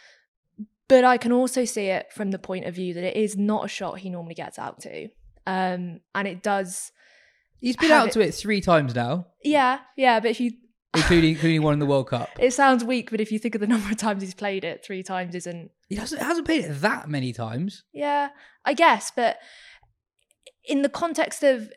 But 0.89 1.05
I 1.05 1.17
can 1.17 1.33
also 1.33 1.65
see 1.65 1.87
it 1.87 2.13
from 2.13 2.33
the 2.33 2.39
point 2.39 2.67
of 2.67 2.75
view 2.75 2.95
that 2.95 3.05
it 3.05 3.17
is 3.17 3.37
not 3.37 3.65
a 3.65 3.69
shot 3.69 4.01
he 4.01 4.11
normally 4.11 4.35
gets 4.35 4.59
out 4.59 4.81
to. 4.81 5.09
Um, 5.47 6.01
and 6.15 6.29
it 6.29 6.43
does 6.43 6.93
He's 7.63 7.77
been 7.77 7.93
out 7.93 8.09
it, 8.09 8.13
to 8.15 8.21
it 8.21 8.35
three 8.35 8.61
times 8.61 8.95
now. 8.95 9.29
Yeah, 9.43 9.79
yeah, 9.97 10.21
but 10.21 10.33
if 10.33 10.41
you 10.41 10.53
including 10.95 11.31
including 11.31 11.63
one 11.63 11.73
in 11.73 11.79
the 11.79 11.87
World 11.87 12.09
Cup. 12.09 12.29
It 12.39 12.53
sounds 12.53 12.85
weak, 12.85 13.11
but 13.11 13.21
if 13.21 13.33
you 13.33 13.39
think 13.39 13.55
of 13.55 13.61
the 13.61 13.67
number 13.75 13.89
of 13.89 13.97
times 13.97 14.23
he's 14.23 14.35
played 14.35 14.65
it, 14.65 14.85
three 14.85 15.03
times 15.03 15.35
isn't. 15.35 15.71
He 15.89 15.97
hasn't 15.97 16.21
hasn't 16.21 16.47
played 16.47 16.65
it 16.65 16.81
that 16.81 17.09
many 17.09 17.33
times. 17.33 17.85
Yeah, 17.93 18.31
I 18.65 18.75
guess, 18.75 19.13
but 19.15 19.39
in 20.65 20.83
the 20.83 20.89
context 20.89 21.43
of 21.43 21.73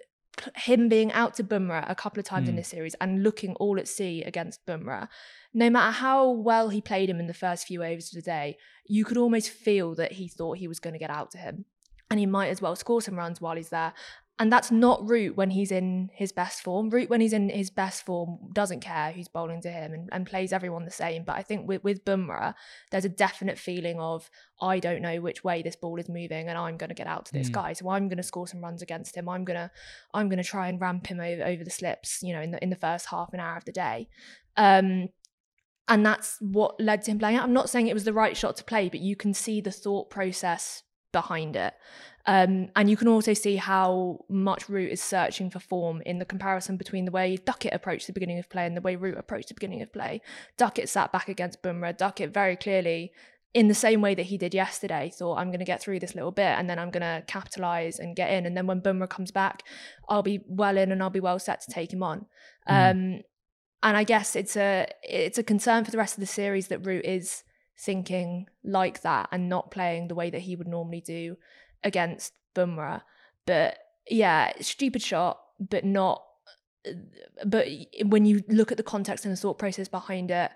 him 0.56 0.90
being 0.90 1.12
out 1.14 1.36
to 1.36 1.44
Bumrah 1.44 1.90
a 1.90 1.96
couple 1.96 2.20
of 2.20 2.26
times 2.26 2.50
in 2.50 2.56
hmm. 2.56 2.58
this 2.58 2.68
series 2.68 2.96
and 3.00 3.24
looking 3.24 3.56
all 3.56 3.80
at 3.80 3.88
sea 3.88 4.24
against 4.24 4.66
Bumrah, 4.66 5.08
no 5.54 5.70
matter 5.70 5.92
how 5.92 6.30
well 6.30 6.70
he 6.70 6.82
played 6.82 7.10
him 7.10 7.20
in 7.20 7.28
the 7.28 7.34
first 7.34 7.68
few 7.68 7.84
overs 7.84 8.14
of 8.14 8.22
the 8.24 8.30
day, 8.30 8.58
you 8.86 9.06
could 9.06 9.18
almost 9.18 9.50
feel 9.50 9.96
that 9.96 10.14
he 10.14 10.28
thought 10.28 10.58
he 10.58 10.68
was 10.68 10.80
going 10.80 10.94
to 10.94 11.00
get 11.00 11.10
out 11.10 11.32
to 11.32 11.38
him 11.38 11.66
and 12.10 12.20
he 12.20 12.26
might 12.26 12.50
as 12.50 12.62
well 12.62 12.76
score 12.76 13.02
some 13.02 13.16
runs 13.16 13.42
while 13.42 13.56
he's 13.56 13.70
there. 13.70 13.94
And 14.38 14.52
that's 14.52 14.70
not 14.70 15.08
Root 15.08 15.38
when 15.38 15.52
he's 15.52 15.72
in 15.72 16.10
his 16.14 16.34
best 16.34 16.62
form. 16.62 16.90
Root 16.90 17.10
when 17.10 17.22
he's 17.22 17.32
in 17.32 17.48
his 17.48 17.70
best 17.70 18.06
form 18.06 18.38
doesn't 18.52 18.82
care 18.82 19.14
who's 19.14 19.30
bowling 19.30 19.62
to 19.62 19.72
him 19.72 19.94
and, 19.94 20.10
and 20.12 20.26
plays 20.26 20.52
everyone 20.52 20.84
the 20.84 20.92
same. 20.92 21.24
But 21.24 21.38
I 21.38 21.42
think 21.42 21.70
with, 21.70 21.86
with 21.86 22.04
Bumrah, 22.04 22.54
there's 22.92 23.06
a 23.06 23.10
definite 23.10 23.58
feeling 23.58 23.98
of 23.98 24.30
I 24.62 24.80
don't 24.80 25.02
know 25.02 25.22
which 25.22 25.46
way 25.46 25.62
this 25.62 25.78
ball 25.78 25.98
is 26.00 26.10
moving 26.10 26.50
and 26.50 26.58
I'm 26.58 26.76
gonna 26.76 26.94
get 26.94 27.08
out 27.08 27.26
to 27.28 27.34
this 27.34 27.50
mm. 27.50 27.54
guy. 27.54 27.74
So 27.74 27.90
I'm 27.90 28.10
gonna 28.10 28.24
score 28.24 28.46
some 28.46 28.62
runs 28.62 28.82
against 28.82 29.16
him. 29.16 29.30
I'm 29.30 29.46
gonna 29.46 29.72
I'm 30.14 30.28
gonna 30.28 30.44
try 30.44 30.68
and 30.68 30.82
ramp 30.82 31.08
him 31.08 31.22
over, 31.22 31.44
over 31.44 31.64
the 31.64 31.70
slips, 31.70 32.20
you 32.22 32.34
know, 32.34 32.42
in 32.42 32.52
the 32.52 32.62
in 32.62 32.70
the 32.70 32.76
first 32.76 33.06
half 33.06 33.30
an 33.32 33.40
hour 33.40 33.56
of 33.56 33.64
the 33.64 33.72
day. 33.72 34.10
Um, 34.58 35.08
and 35.88 36.06
that's 36.06 36.38
what 36.42 36.80
led 36.82 37.04
to 37.04 37.12
him 37.12 37.20
playing 37.20 37.38
it. 37.38 37.42
I'm 37.42 37.54
not 37.54 37.70
saying 37.70 37.88
it 37.88 37.94
was 37.94 38.04
the 38.04 38.14
right 38.14 38.36
shot 38.36 38.58
to 38.58 38.66
play, 38.66 38.90
but 38.90 39.00
you 39.00 39.16
can 39.16 39.34
see 39.34 39.62
the 39.62 39.72
thought 39.72 40.10
process 40.10 40.84
behind 41.12 41.56
it. 41.56 41.74
Um, 42.28 42.70
and 42.76 42.90
you 42.90 42.98
can 42.98 43.08
also 43.08 43.34
see 43.34 43.58
how 43.58 44.26
much 44.30 44.68
Root 44.68 44.92
is 44.92 45.02
searching 45.02 45.50
for 45.52 45.60
form 45.60 46.02
in 46.06 46.18
the 46.18 46.26
comparison 46.26 46.76
between 46.76 47.06
the 47.06 47.12
way 47.12 47.38
Duckett 47.38 47.74
approached 47.74 48.08
the 48.08 48.14
beginning 48.14 48.40
of 48.40 48.50
play 48.50 48.66
and 48.66 48.76
the 48.76 48.82
way 48.82 48.96
Root 48.96 49.18
approached 49.18 49.50
the 49.50 49.54
beginning 49.54 49.82
of 49.82 49.94
play. 49.94 50.22
Duckett 50.58 50.90
sat 50.90 51.12
back 51.12 51.30
against 51.30 51.62
Bumrah. 51.62 51.96
Duckett 51.96 52.34
very 52.34 52.56
clearly, 52.56 53.12
in 53.54 53.68
the 53.68 53.74
same 53.74 54.02
way 54.02 54.16
that 54.16 54.24
he 54.24 54.38
did 54.38 54.54
yesterday, 54.54 55.12
thought, 55.16 55.38
I'm 55.38 55.48
going 55.48 55.60
to 55.60 55.66
get 55.66 55.82
through 55.82 56.00
this 56.00 56.16
little 56.16 56.32
bit 56.32 56.58
and 56.58 56.70
then 56.70 56.80
I'm 56.80 56.90
going 56.90 57.02
to 57.02 57.24
capitalize 57.28 58.00
and 58.00 58.16
get 58.16 58.32
in. 58.32 58.46
And 58.46 58.58
then 58.58 58.68
when 58.68 58.82
Bumrah 58.82 59.10
comes 59.10 59.32
back, 59.32 59.64
I'll 60.10 60.24
be 60.24 60.44
well 60.48 60.78
in 60.78 60.92
and 60.92 61.02
I'll 61.04 61.10
be 61.10 61.20
well 61.20 61.40
set 61.40 61.62
to 61.62 61.72
take 61.72 61.94
him 61.94 62.04
on. 62.04 62.26
Mm. 62.68 62.92
Um, 62.92 63.22
and 63.84 63.96
I 63.96 64.04
guess 64.04 64.36
it's 64.36 64.58
a 64.58 64.88
it's 65.04 65.38
a 65.38 65.44
concern 65.44 65.86
for 65.86 65.92
the 65.92 65.98
rest 66.00 66.16
of 66.16 66.20
the 66.20 66.26
series 66.26 66.70
that 66.70 66.86
Root 66.86 67.06
is 67.06 67.44
thinking 67.78 68.48
like 68.64 69.02
that 69.04 69.30
and 69.32 69.48
not 69.48 69.70
playing 69.70 70.08
the 70.08 70.16
way 70.16 70.30
that 70.32 70.42
he 70.42 70.56
would 70.56 70.68
normally 70.68 71.02
do 71.02 71.38
against 71.86 72.34
Bumrah. 72.54 73.04
But 73.46 73.78
yeah, 74.10 74.52
stupid 74.60 75.02
shot, 75.02 75.40
but 75.60 75.86
not. 75.86 76.22
But 77.46 77.68
when 78.04 78.26
you 78.26 78.44
look 78.50 78.72
at 78.72 78.78
the 78.78 78.84
context 78.84 79.26
and 79.26 79.32
the 79.32 79.38
thought 79.38 79.58
process 79.58 79.88
behind 79.88 80.30
it, 80.32 80.52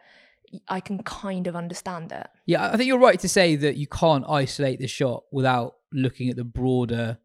I 0.68 0.80
can 0.80 1.02
kind 1.04 1.48
of 1.48 1.56
understand 1.56 2.12
it. 2.12 2.28
Yeah, 2.46 2.70
I 2.70 2.78
think 2.78 2.88
you're 2.88 3.00
right 3.00 3.20
to 3.20 3.30
say 3.30 3.56
that 3.56 3.78
you 3.78 3.88
can't 3.88 4.26
isolate 4.28 4.80
the 4.80 4.88
shot 4.88 5.24
without 5.32 5.76
looking 5.94 6.30
at 6.30 6.36
the 6.36 6.44
broader 6.44 7.20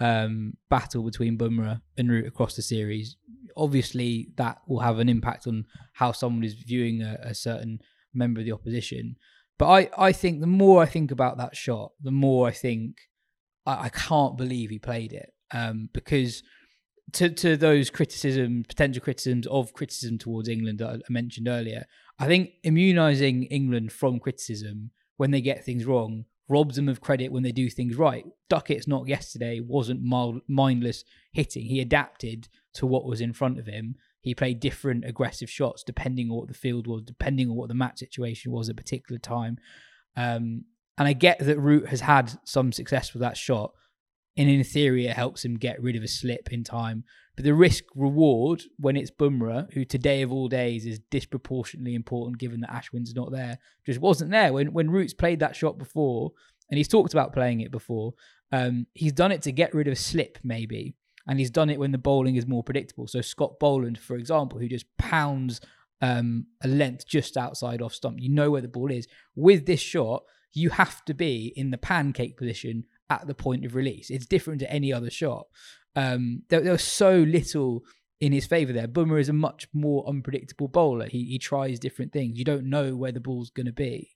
um, 0.00 0.54
battle 0.68 1.02
between 1.02 1.38
Bumrah 1.38 1.80
and 1.96 2.10
Root 2.10 2.26
across 2.26 2.56
the 2.56 2.62
series. 2.62 3.16
Obviously, 3.56 4.28
that 4.36 4.58
will 4.66 4.80
have 4.80 4.98
an 4.98 5.08
impact 5.08 5.46
on 5.46 5.66
how 5.92 6.12
someone 6.12 6.44
is 6.44 6.54
viewing 6.54 7.02
a, 7.02 7.18
a 7.22 7.34
certain 7.34 7.80
member 8.14 8.40
of 8.40 8.46
the 8.46 8.52
opposition. 8.52 9.16
But 9.58 9.68
I, 9.68 9.90
I 10.08 10.12
think 10.12 10.40
the 10.40 10.46
more 10.46 10.82
I 10.82 10.86
think 10.86 11.10
about 11.10 11.36
that 11.38 11.54
shot, 11.54 11.92
the 12.02 12.10
more 12.10 12.48
I 12.48 12.52
think 12.52 12.96
I, 13.66 13.84
I 13.84 13.88
can't 13.88 14.36
believe 14.36 14.70
he 14.70 14.78
played 14.78 15.12
it. 15.12 15.32
Um, 15.52 15.88
because 15.92 16.42
to 17.12 17.28
to 17.28 17.56
those 17.56 17.90
criticisms, 17.90 18.66
potential 18.66 19.02
criticisms 19.02 19.46
of 19.48 19.72
criticism 19.74 20.18
towards 20.18 20.48
England 20.48 20.78
that 20.78 20.90
I 20.90 21.12
mentioned 21.12 21.48
earlier, 21.48 21.84
I 22.18 22.26
think 22.26 22.50
immunizing 22.62 23.44
England 23.44 23.92
from 23.92 24.18
criticism 24.18 24.90
when 25.16 25.30
they 25.30 25.40
get 25.40 25.64
things 25.64 25.84
wrong 25.84 26.24
robs 26.48 26.76
them 26.76 26.88
of 26.88 27.00
credit 27.00 27.32
when 27.32 27.42
they 27.42 27.52
do 27.52 27.70
things 27.70 27.96
right. 27.96 28.26
Duckett's 28.48 28.86
not 28.86 29.08
yesterday 29.08 29.60
wasn't 29.60 30.02
mild, 30.02 30.42
mindless 30.46 31.04
hitting. 31.32 31.64
He 31.64 31.80
adapted 31.80 32.48
to 32.74 32.86
what 32.86 33.06
was 33.06 33.20
in 33.20 33.32
front 33.32 33.58
of 33.58 33.66
him. 33.66 33.96
He 34.20 34.34
played 34.34 34.60
different 34.60 35.04
aggressive 35.04 35.50
shots 35.50 35.82
depending 35.82 36.30
on 36.30 36.36
what 36.36 36.48
the 36.48 36.54
field 36.54 36.86
was, 36.86 37.02
depending 37.02 37.48
on 37.48 37.56
what 37.56 37.68
the 37.68 37.74
match 37.74 37.98
situation 37.98 38.52
was 38.52 38.68
at 38.68 38.74
a 38.74 38.76
particular 38.76 39.18
time. 39.18 39.58
Um, 40.16 40.64
and 40.98 41.08
I 41.08 41.12
get 41.12 41.38
that 41.40 41.58
Root 41.58 41.88
has 41.88 42.00
had 42.00 42.32
some 42.44 42.72
success 42.72 43.12
with 43.12 43.22
that 43.22 43.36
shot. 43.36 43.72
And 44.36 44.48
in 44.48 44.64
theory, 44.64 45.06
it 45.06 45.16
helps 45.16 45.44
him 45.44 45.56
get 45.58 45.82
rid 45.82 45.94
of 45.94 46.02
a 46.02 46.08
slip 46.08 46.52
in 46.52 46.64
time. 46.64 47.04
But 47.36 47.44
the 47.44 47.54
risk 47.54 47.84
reward 47.94 48.62
when 48.78 48.96
it's 48.96 49.10
Bumrah, 49.10 49.72
who 49.72 49.84
today 49.84 50.22
of 50.22 50.32
all 50.32 50.48
days 50.48 50.86
is 50.86 51.00
disproportionately 51.10 51.94
important 51.94 52.38
given 52.38 52.60
that 52.60 52.70
Ashwin's 52.70 53.14
not 53.14 53.32
there, 53.32 53.58
just 53.86 54.00
wasn't 54.00 54.30
there. 54.30 54.52
When 54.52 54.72
when 54.72 54.90
Root's 54.90 55.14
played 55.14 55.40
that 55.40 55.56
shot 55.56 55.78
before, 55.78 56.32
and 56.70 56.78
he's 56.78 56.88
talked 56.88 57.12
about 57.12 57.32
playing 57.32 57.60
it 57.60 57.70
before, 57.70 58.14
um, 58.52 58.86
he's 58.94 59.12
done 59.12 59.32
it 59.32 59.42
to 59.42 59.52
get 59.52 59.74
rid 59.74 59.86
of 59.86 59.92
a 59.92 59.96
slip, 59.96 60.38
maybe. 60.42 60.94
And 61.26 61.38
he's 61.38 61.50
done 61.50 61.70
it 61.70 61.78
when 61.78 61.92
the 61.92 61.98
bowling 61.98 62.36
is 62.36 62.46
more 62.46 62.64
predictable. 62.64 63.06
So 63.06 63.20
Scott 63.20 63.58
Boland, 63.60 63.98
for 63.98 64.16
example, 64.16 64.58
who 64.58 64.68
just 64.68 64.86
pounds 64.98 65.60
um, 66.00 66.46
a 66.62 66.68
length 66.68 67.06
just 67.06 67.36
outside 67.36 67.80
off 67.80 67.94
stump, 67.94 68.16
you 68.18 68.28
know 68.28 68.50
where 68.50 68.60
the 68.60 68.68
ball 68.68 68.90
is. 68.90 69.06
With 69.36 69.66
this 69.66 69.80
shot, 69.80 70.24
you 70.52 70.70
have 70.70 71.04
to 71.06 71.14
be 71.14 71.52
in 71.56 71.70
the 71.70 71.78
pancake 71.78 72.36
position 72.36 72.84
at 73.10 73.26
the 73.26 73.34
point 73.34 73.64
of 73.64 73.74
release. 73.74 74.10
It's 74.10 74.26
different 74.26 74.60
to 74.60 74.70
any 74.70 74.92
other 74.92 75.10
shot. 75.10 75.46
Um, 75.96 76.42
there, 76.48 76.60
there 76.60 76.72
was 76.72 76.84
so 76.84 77.16
little 77.16 77.84
in 78.20 78.32
his 78.32 78.46
favour 78.46 78.72
there. 78.72 78.88
Bumrah 78.88 79.20
is 79.20 79.28
a 79.28 79.34
much 79.34 79.66
more 79.72 80.06
unpredictable 80.08 80.68
bowler. 80.68 81.08
He 81.08 81.24
he 81.24 81.38
tries 81.38 81.78
different 81.78 82.12
things. 82.12 82.38
You 82.38 82.44
don't 82.44 82.70
know 82.70 82.94
where 82.94 83.12
the 83.12 83.20
ball's 83.20 83.50
going 83.50 83.66
to 83.66 83.72
be. 83.72 84.10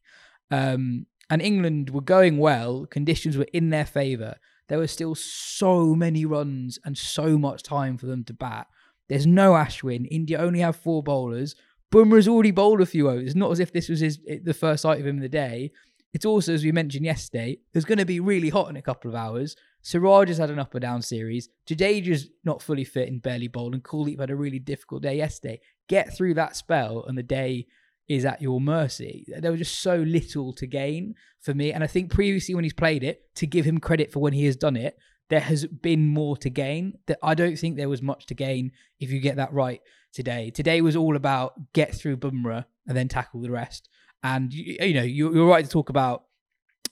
Um, 0.50 1.06
and 1.28 1.42
England 1.42 1.90
were 1.90 2.00
going 2.00 2.38
well. 2.38 2.86
Conditions 2.86 3.36
were 3.36 3.48
in 3.52 3.70
their 3.70 3.84
favour. 3.84 4.36
There 4.68 4.78
were 4.78 4.86
still 4.86 5.14
so 5.14 5.94
many 5.94 6.24
runs 6.24 6.78
and 6.84 6.96
so 6.96 7.36
much 7.38 7.62
time 7.62 7.98
for 7.98 8.06
them 8.06 8.24
to 8.24 8.32
bat. 8.32 8.68
There's 9.08 9.26
no 9.26 9.52
Ashwin. 9.52 10.06
India 10.10 10.38
only 10.38 10.60
have 10.60 10.76
four 10.76 11.02
bowlers. 11.02 11.54
Bumrah 11.92 12.16
has 12.16 12.28
already 12.28 12.50
bowled 12.50 12.80
a 12.80 12.86
few 12.86 13.08
overs. 13.08 13.26
It's 13.26 13.34
not 13.34 13.52
as 13.52 13.60
if 13.60 13.72
this 13.72 13.88
was 13.88 14.00
his 14.00 14.18
the 14.42 14.54
first 14.54 14.82
sight 14.82 15.00
of 15.00 15.06
him 15.06 15.16
in 15.16 15.22
the 15.22 15.28
day. 15.28 15.72
It's 16.16 16.24
also, 16.24 16.54
as 16.54 16.64
we 16.64 16.72
mentioned 16.72 17.04
yesterday, 17.04 17.58
it's 17.74 17.84
going 17.84 17.98
to 17.98 18.06
be 18.06 18.20
really 18.20 18.48
hot 18.48 18.70
in 18.70 18.76
a 18.76 18.80
couple 18.80 19.10
of 19.10 19.14
hours. 19.14 19.54
Siraj 19.82 20.28
has 20.28 20.38
had 20.38 20.48
an 20.48 20.58
up 20.58 20.74
and 20.74 20.80
down 20.80 21.02
series. 21.02 21.50
Jadeja's 21.68 22.30
not 22.42 22.62
fully 22.62 22.84
fit 22.84 23.10
and 23.10 23.20
barely 23.20 23.48
bowled, 23.48 23.74
and 23.74 23.84
Kuldeep 23.84 24.18
had 24.18 24.30
a 24.30 24.34
really 24.34 24.58
difficult 24.58 25.02
day 25.02 25.18
yesterday. 25.18 25.60
Get 25.90 26.16
through 26.16 26.32
that 26.32 26.56
spell, 26.56 27.04
and 27.06 27.18
the 27.18 27.22
day 27.22 27.66
is 28.08 28.24
at 28.24 28.40
your 28.40 28.62
mercy. 28.62 29.26
There 29.28 29.50
was 29.50 29.60
just 29.60 29.82
so 29.82 29.96
little 29.96 30.54
to 30.54 30.66
gain 30.66 31.16
for 31.38 31.52
me. 31.52 31.70
And 31.70 31.84
I 31.84 31.86
think 31.86 32.10
previously 32.10 32.54
when 32.54 32.64
he's 32.64 32.72
played 32.72 33.04
it, 33.04 33.20
to 33.34 33.46
give 33.46 33.66
him 33.66 33.76
credit 33.76 34.10
for 34.10 34.20
when 34.20 34.32
he 34.32 34.46
has 34.46 34.56
done 34.56 34.76
it, 34.76 34.96
there 35.28 35.40
has 35.40 35.66
been 35.66 36.08
more 36.08 36.38
to 36.38 36.48
gain. 36.48 36.94
That 37.08 37.18
I 37.22 37.34
don't 37.34 37.58
think 37.58 37.76
there 37.76 37.90
was 37.90 38.00
much 38.00 38.24
to 38.28 38.34
gain 38.34 38.72
if 38.98 39.10
you 39.10 39.20
get 39.20 39.36
that 39.36 39.52
right 39.52 39.82
today. 40.14 40.50
Today 40.50 40.80
was 40.80 40.96
all 40.96 41.14
about 41.14 41.74
get 41.74 41.94
through 41.94 42.16
Bumrah 42.16 42.64
and 42.86 42.96
then 42.96 43.06
tackle 43.06 43.42
the 43.42 43.50
rest. 43.50 43.90
And 44.26 44.52
you, 44.52 44.76
you 44.80 44.94
know, 44.94 45.02
you're, 45.02 45.34
you're 45.34 45.46
right 45.46 45.64
to 45.64 45.70
talk 45.70 45.88
about 45.88 46.24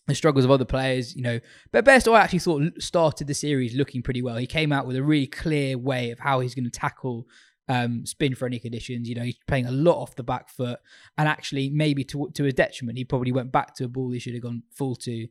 the 0.07 0.15
struggles 0.15 0.45
of 0.45 0.51
other 0.51 0.65
players, 0.65 1.17
you 1.17 1.23
know. 1.23 1.41
But 1.73 1.85
Bairstow, 1.85 2.15
I 2.15 2.21
actually 2.21 2.39
thought 2.39 2.63
started 2.81 3.27
the 3.27 3.35
series 3.35 3.75
looking 3.75 4.03
pretty 4.03 4.23
well. 4.23 4.37
He 4.37 4.47
came 4.47 4.73
out 4.73 4.87
with 4.87 4.97
a 4.97 5.03
really 5.03 5.27
clear 5.27 5.77
way 5.77 6.11
of 6.11 6.21
how 6.21 6.41
he's 6.41 6.55
going 6.55 6.71
to 6.71 6.71
tackle 6.71 7.27
um, 7.69 8.07
spin 8.07 8.37
for 8.37 8.47
any 8.47 8.61
conditions. 8.61 9.09
You 9.09 9.17
know, 9.17 9.23
he's 9.23 9.39
playing 9.49 9.67
a 9.67 9.73
lot 9.73 10.01
off 10.01 10.15
the 10.15 10.23
back 10.23 10.49
foot, 10.49 10.79
and 11.19 11.29
actually, 11.29 11.71
maybe 11.71 12.05
to 12.05 12.31
to 12.35 12.45
his 12.45 12.55
detriment, 12.55 12.99
he 12.99 13.05
probably 13.05 13.33
went 13.33 13.51
back 13.51 13.75
to 13.77 13.85
a 13.85 13.89
ball 13.89 14.13
he 14.13 14.21
should 14.21 14.35
have 14.35 14.43
gone 14.43 14.63
full 14.71 14.95
to 14.97 15.27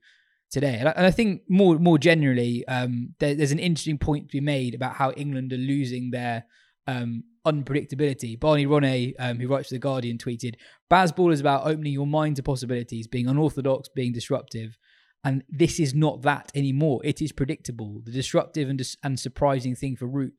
today. 0.52 0.76
And 0.80 0.90
I, 0.90 0.92
and 0.98 1.06
I 1.06 1.12
think 1.12 1.44
more 1.48 1.80
more 1.80 1.98
generally, 1.98 2.68
um, 2.68 3.14
there, 3.20 3.36
there's 3.36 3.52
an 3.52 3.60
interesting 3.60 3.98
point 3.98 4.30
to 4.30 4.38
be 4.38 4.42
made 4.42 4.76
about 4.76 4.96
how 4.96 5.12
England 5.12 5.54
are 5.54 5.58
losing 5.58 6.12
their 6.12 6.46
um, 6.88 7.24
unpredictability. 7.46 8.40
Barney 8.40 8.66
Ronay, 8.66 9.14
um, 9.20 9.40
who 9.40 9.48
writes 9.48 9.70
for 9.70 9.76
The 9.76 9.80
Guardian, 9.80 10.18
tweeted 10.18 10.56
Bazball 10.92 11.34
is 11.34 11.40
about 11.40 11.68
opening 11.68 11.94
your 11.94 12.08
mind 12.08 12.38
to 12.38 12.44
possibilities, 12.44 13.08
being 13.08 13.28
unorthodox, 13.28 13.90
being 13.90 14.14
disruptive. 14.14 14.78
And 15.24 15.44
this 15.50 15.80
is 15.80 15.94
not 15.94 16.22
that 16.24 16.52
anymore. 16.54 17.00
It 17.04 17.22
is 17.22 17.32
predictable. 17.32 18.02
The 18.04 18.12
disruptive 18.12 18.70
and, 18.70 18.78
dis- 18.78 18.98
and 19.04 19.20
surprising 19.20 19.76
thing 19.76 19.96
for 19.96 20.06
Root 20.06 20.34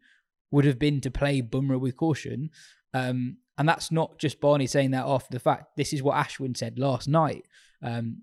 would 0.50 0.66
have 0.66 0.78
been 0.78 1.00
to 1.00 1.10
play 1.10 1.40
Bumrah 1.40 1.80
with 1.80 1.96
caution. 1.96 2.50
Um, 2.92 3.38
and 3.56 3.68
that's 3.68 3.90
not 3.90 4.18
just 4.18 4.40
Barney 4.40 4.66
saying 4.66 4.90
that 4.90 5.06
after 5.06 5.32
the 5.32 5.40
fact. 5.40 5.76
This 5.76 5.92
is 5.92 6.02
what 6.02 6.16
Ashwin 6.16 6.56
said 6.56 6.78
last 6.78 7.08
night 7.08 7.46
um, 7.82 8.18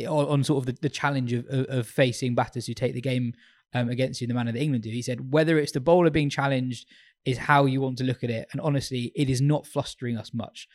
on, 0.00 0.26
on, 0.26 0.44
sort 0.44 0.62
of 0.62 0.66
the, 0.66 0.80
the 0.80 0.88
challenge 0.88 1.32
of, 1.32 1.46
of, 1.48 1.66
of, 1.66 1.86
facing 1.86 2.34
batters 2.34 2.66
who 2.66 2.74
take 2.74 2.94
the 2.94 3.00
game 3.00 3.32
um, 3.74 3.88
against 3.88 4.20
you 4.20 4.26
in 4.26 4.28
the 4.28 4.34
manner 4.34 4.52
that 4.52 4.62
England 4.62 4.84
do. 4.84 4.90
He 4.90 5.02
said, 5.02 5.32
whether 5.32 5.58
it's 5.58 5.72
the 5.72 5.80
bowler 5.80 6.10
being 6.10 6.30
challenged 6.30 6.86
is 7.26 7.36
how 7.36 7.66
you 7.66 7.80
want 7.82 7.98
to 7.98 8.04
look 8.04 8.24
at 8.24 8.30
it. 8.30 8.48
And 8.52 8.60
honestly, 8.60 9.12
it 9.14 9.28
is 9.28 9.42
not 9.42 9.66
flustering 9.66 10.16
us 10.16 10.32
much. 10.32 10.68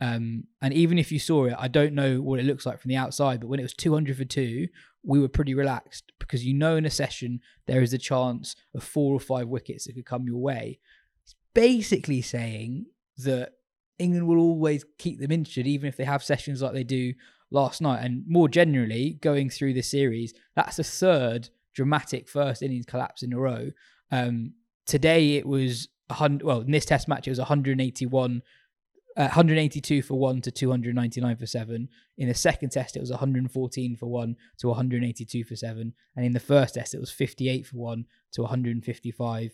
Um, 0.00 0.44
and 0.62 0.72
even 0.72 0.98
if 0.98 1.12
you 1.12 1.18
saw 1.18 1.44
it, 1.46 1.54
I 1.58 1.68
don't 1.68 1.92
know 1.92 2.20
what 2.20 2.40
it 2.40 2.46
looks 2.46 2.64
like 2.64 2.80
from 2.80 2.88
the 2.88 2.96
outside, 2.96 3.40
but 3.40 3.48
when 3.48 3.60
it 3.60 3.64
was 3.64 3.74
200 3.74 4.16
for 4.16 4.24
two, 4.24 4.68
we 5.04 5.20
were 5.20 5.28
pretty 5.28 5.54
relaxed 5.54 6.12
because 6.18 6.44
you 6.44 6.54
know 6.54 6.76
in 6.76 6.86
a 6.86 6.90
session 6.90 7.40
there 7.66 7.82
is 7.82 7.92
a 7.92 7.98
chance 7.98 8.56
of 8.74 8.82
four 8.82 9.14
or 9.14 9.20
five 9.20 9.48
wickets 9.48 9.86
that 9.86 9.94
could 9.94 10.06
come 10.06 10.26
your 10.26 10.38
way. 10.38 10.78
It's 11.24 11.34
basically 11.54 12.22
saying 12.22 12.86
that 13.18 13.52
England 13.98 14.26
will 14.26 14.38
always 14.38 14.84
keep 14.98 15.20
them 15.20 15.32
interested, 15.32 15.66
even 15.66 15.88
if 15.88 15.96
they 15.96 16.04
have 16.04 16.22
sessions 16.22 16.62
like 16.62 16.72
they 16.72 16.84
do 16.84 17.12
last 17.50 17.80
night. 17.80 18.04
And 18.04 18.24
more 18.26 18.48
generally, 18.48 19.18
going 19.20 19.50
through 19.50 19.74
the 19.74 19.82
series, 19.82 20.32
that's 20.54 20.76
the 20.76 20.84
third 20.84 21.50
dramatic 21.74 22.28
first 22.28 22.62
innings 22.62 22.86
collapse 22.86 23.22
in 23.22 23.32
a 23.32 23.38
row. 23.38 23.70
Um, 24.10 24.54
today 24.86 25.36
it 25.36 25.46
was. 25.46 25.88
Well, 26.10 26.60
in 26.60 26.70
this 26.70 26.84
Test 26.84 27.08
match, 27.08 27.26
it 27.26 27.30
was 27.30 27.38
181, 27.38 28.42
uh, 29.16 29.22
182 29.22 30.02
for 30.02 30.14
one 30.18 30.40
to 30.42 30.50
299 30.50 31.36
for 31.36 31.46
seven. 31.46 31.88
In 32.16 32.28
the 32.28 32.34
second 32.34 32.70
Test, 32.70 32.96
it 32.96 33.00
was 33.00 33.10
114 33.10 33.96
for 33.96 34.06
one 34.06 34.36
to 34.58 34.68
182 34.68 35.44
for 35.44 35.56
seven, 35.56 35.92
and 36.16 36.24
in 36.24 36.32
the 36.32 36.40
first 36.40 36.74
Test, 36.74 36.94
it 36.94 37.00
was 37.00 37.10
58 37.10 37.66
for 37.66 37.76
one 37.76 38.06
to 38.32 38.42
155 38.42 39.50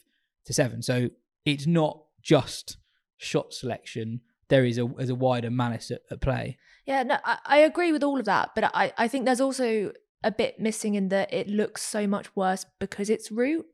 to 0.47 0.53
seven. 0.53 0.83
So 0.83 1.11
it's 1.45 1.67
not 1.67 2.03
just 2.23 2.79
shot 3.17 3.53
selection. 3.53 4.21
There 4.49 4.65
is 4.65 4.79
a 4.79 4.87
there's 4.87 5.11
a 5.11 5.15
wider 5.15 5.51
malice 5.51 5.91
at, 5.91 6.03
at 6.11 6.21
play. 6.21 6.59
Yeah, 6.87 7.03
no, 7.03 7.17
I, 7.25 7.39
I 7.47 7.59
agree 7.59 7.93
with 7.93 8.05
all 8.05 8.19
of 8.19 8.27
that, 8.27 8.51
but 8.55 8.71
I, 8.75 8.93
I 8.99 9.09
think 9.09 9.25
there's 9.25 9.41
also 9.41 9.93
a 10.23 10.31
bit 10.31 10.59
missing 10.59 10.95
in 10.95 11.09
that 11.09 11.33
it 11.33 11.49
looks 11.49 11.83
so 11.83 12.07
much 12.07 12.35
worse 12.35 12.67
because 12.79 13.11
it's 13.11 13.31
root. 13.31 13.67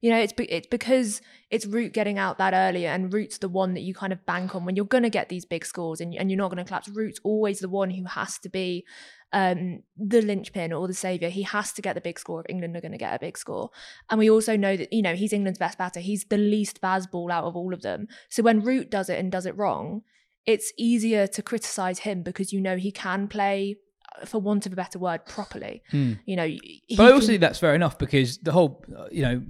You 0.00 0.10
know, 0.10 0.18
it's 0.18 0.32
be- 0.32 0.50
it's 0.50 0.68
because 0.68 1.20
it's 1.50 1.66
Root 1.66 1.92
getting 1.92 2.18
out 2.18 2.38
that 2.38 2.54
earlier, 2.54 2.88
and 2.90 3.12
Root's 3.12 3.38
the 3.38 3.48
one 3.48 3.74
that 3.74 3.80
you 3.80 3.94
kind 3.94 4.12
of 4.12 4.24
bank 4.26 4.54
on 4.54 4.64
when 4.64 4.76
you're 4.76 4.84
going 4.84 5.02
to 5.02 5.10
get 5.10 5.28
these 5.28 5.44
big 5.44 5.64
scores, 5.64 6.00
and, 6.00 6.14
and 6.14 6.30
you're 6.30 6.38
not 6.38 6.50
going 6.50 6.62
to 6.62 6.68
collapse. 6.68 6.88
Root's 6.88 7.20
always 7.24 7.60
the 7.60 7.68
one 7.68 7.90
who 7.90 8.04
has 8.04 8.38
to 8.40 8.48
be 8.48 8.84
um, 9.32 9.82
the 9.96 10.22
linchpin 10.22 10.72
or 10.72 10.86
the 10.86 10.94
saviour. 10.94 11.30
He 11.30 11.42
has 11.42 11.72
to 11.72 11.82
get 11.82 11.94
the 11.94 12.00
big 12.00 12.18
score 12.18 12.40
if 12.40 12.46
England 12.48 12.76
are 12.76 12.80
going 12.80 12.92
to 12.92 12.98
get 12.98 13.14
a 13.14 13.18
big 13.18 13.36
score. 13.36 13.70
And 14.10 14.18
we 14.18 14.30
also 14.30 14.56
know 14.56 14.76
that, 14.76 14.92
you 14.92 15.02
know, 15.02 15.14
he's 15.14 15.32
England's 15.32 15.58
best 15.58 15.78
batter. 15.78 16.00
He's 16.00 16.24
the 16.24 16.38
least 16.38 16.80
Bazball 16.80 17.30
out 17.30 17.44
of 17.44 17.56
all 17.56 17.74
of 17.74 17.82
them. 17.82 18.08
So 18.28 18.42
when 18.42 18.62
Root 18.62 18.90
does 18.90 19.08
it 19.08 19.18
and 19.18 19.30
does 19.30 19.46
it 19.46 19.56
wrong, 19.56 20.02
it's 20.46 20.72
easier 20.78 21.26
to 21.26 21.42
criticise 21.42 22.00
him 22.00 22.22
because 22.22 22.52
you 22.52 22.60
know 22.60 22.76
he 22.76 22.90
can 22.90 23.28
play 23.28 23.76
uh, 24.20 24.24
for 24.24 24.40
want 24.40 24.64
of 24.64 24.72
a 24.72 24.76
better 24.76 24.98
word, 24.98 25.26
properly. 25.26 25.82
Mm. 25.92 26.18
You 26.24 26.36
know, 26.36 26.48
but 26.96 27.10
I 27.10 27.12
also 27.12 27.26
think 27.26 27.40
that's 27.40 27.58
fair 27.58 27.74
enough 27.74 27.98
because 27.98 28.38
the 28.38 28.52
whole, 28.52 28.82
uh, 28.96 29.08
you 29.12 29.22
know, 29.22 29.42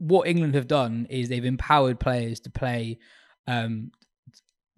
what 0.00 0.26
England 0.26 0.54
have 0.54 0.66
done 0.66 1.06
is 1.10 1.28
they've 1.28 1.44
empowered 1.44 2.00
players 2.00 2.40
to 2.40 2.50
play, 2.50 2.98
um, 3.46 3.92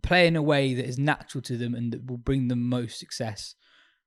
play 0.02 0.26
in 0.26 0.37
a 0.37 0.43
way 0.43 0.75
that 0.75 0.85
is 0.85 0.99
natural 0.99 1.41
to 1.43 1.57
them 1.57 1.75
and 1.75 1.93
that 1.93 2.05
will 2.05 2.19
bring 2.19 2.49
them 2.49 2.69
most 2.69 2.99
success. 2.99 3.55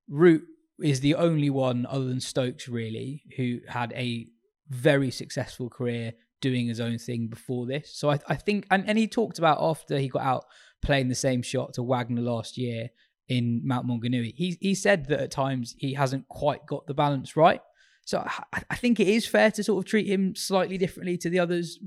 Root 0.09 0.43
is 0.83 0.99
the 0.99 1.15
only 1.15 1.49
one 1.49 1.85
other 1.89 2.05
than 2.05 2.19
Stokes 2.19 2.67
really 2.67 3.23
who 3.37 3.59
had 3.69 3.93
a 3.93 4.27
very 4.69 5.09
successful 5.09 5.69
career 5.69 6.13
doing 6.41 6.67
his 6.67 6.81
own 6.81 6.97
thing 6.97 7.27
before 7.27 7.65
this. 7.65 7.95
So 7.95 8.11
I, 8.11 8.19
I 8.27 8.35
think, 8.35 8.67
and, 8.69 8.87
and 8.87 8.97
he 8.97 9.07
talked 9.07 9.39
about 9.39 9.57
after 9.61 9.97
he 9.97 10.09
got 10.09 10.23
out 10.23 10.45
playing 10.83 11.07
the 11.07 11.15
same 11.15 11.41
shot 11.41 11.73
to 11.75 11.83
Wagner 11.83 12.21
last 12.21 12.57
year 12.57 12.89
in 13.29 13.61
Mount 13.63 13.87
Maunganui. 13.87 14.33
He 14.35 14.57
he 14.59 14.75
said 14.75 15.07
that 15.07 15.19
at 15.19 15.31
times 15.31 15.75
he 15.77 15.93
hasn't 15.93 16.27
quite 16.27 16.65
got 16.67 16.85
the 16.87 16.93
balance 16.93 17.35
right. 17.35 17.61
So 18.05 18.23
I, 18.53 18.63
I 18.69 18.75
think 18.75 18.99
it 18.99 19.07
is 19.07 19.27
fair 19.27 19.51
to 19.51 19.63
sort 19.63 19.83
of 19.83 19.89
treat 19.89 20.07
him 20.07 20.35
slightly 20.35 20.77
differently 20.77 21.17
to 21.17 21.29
the 21.29 21.39
others 21.39 21.79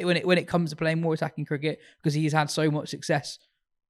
when 0.00 0.16
it 0.16 0.26
when 0.26 0.38
it 0.38 0.48
comes 0.48 0.70
to 0.70 0.76
playing 0.76 1.00
more 1.00 1.14
attacking 1.14 1.44
cricket 1.44 1.80
because 1.98 2.14
he's 2.14 2.32
had 2.32 2.50
so 2.50 2.70
much 2.70 2.88
success 2.88 3.38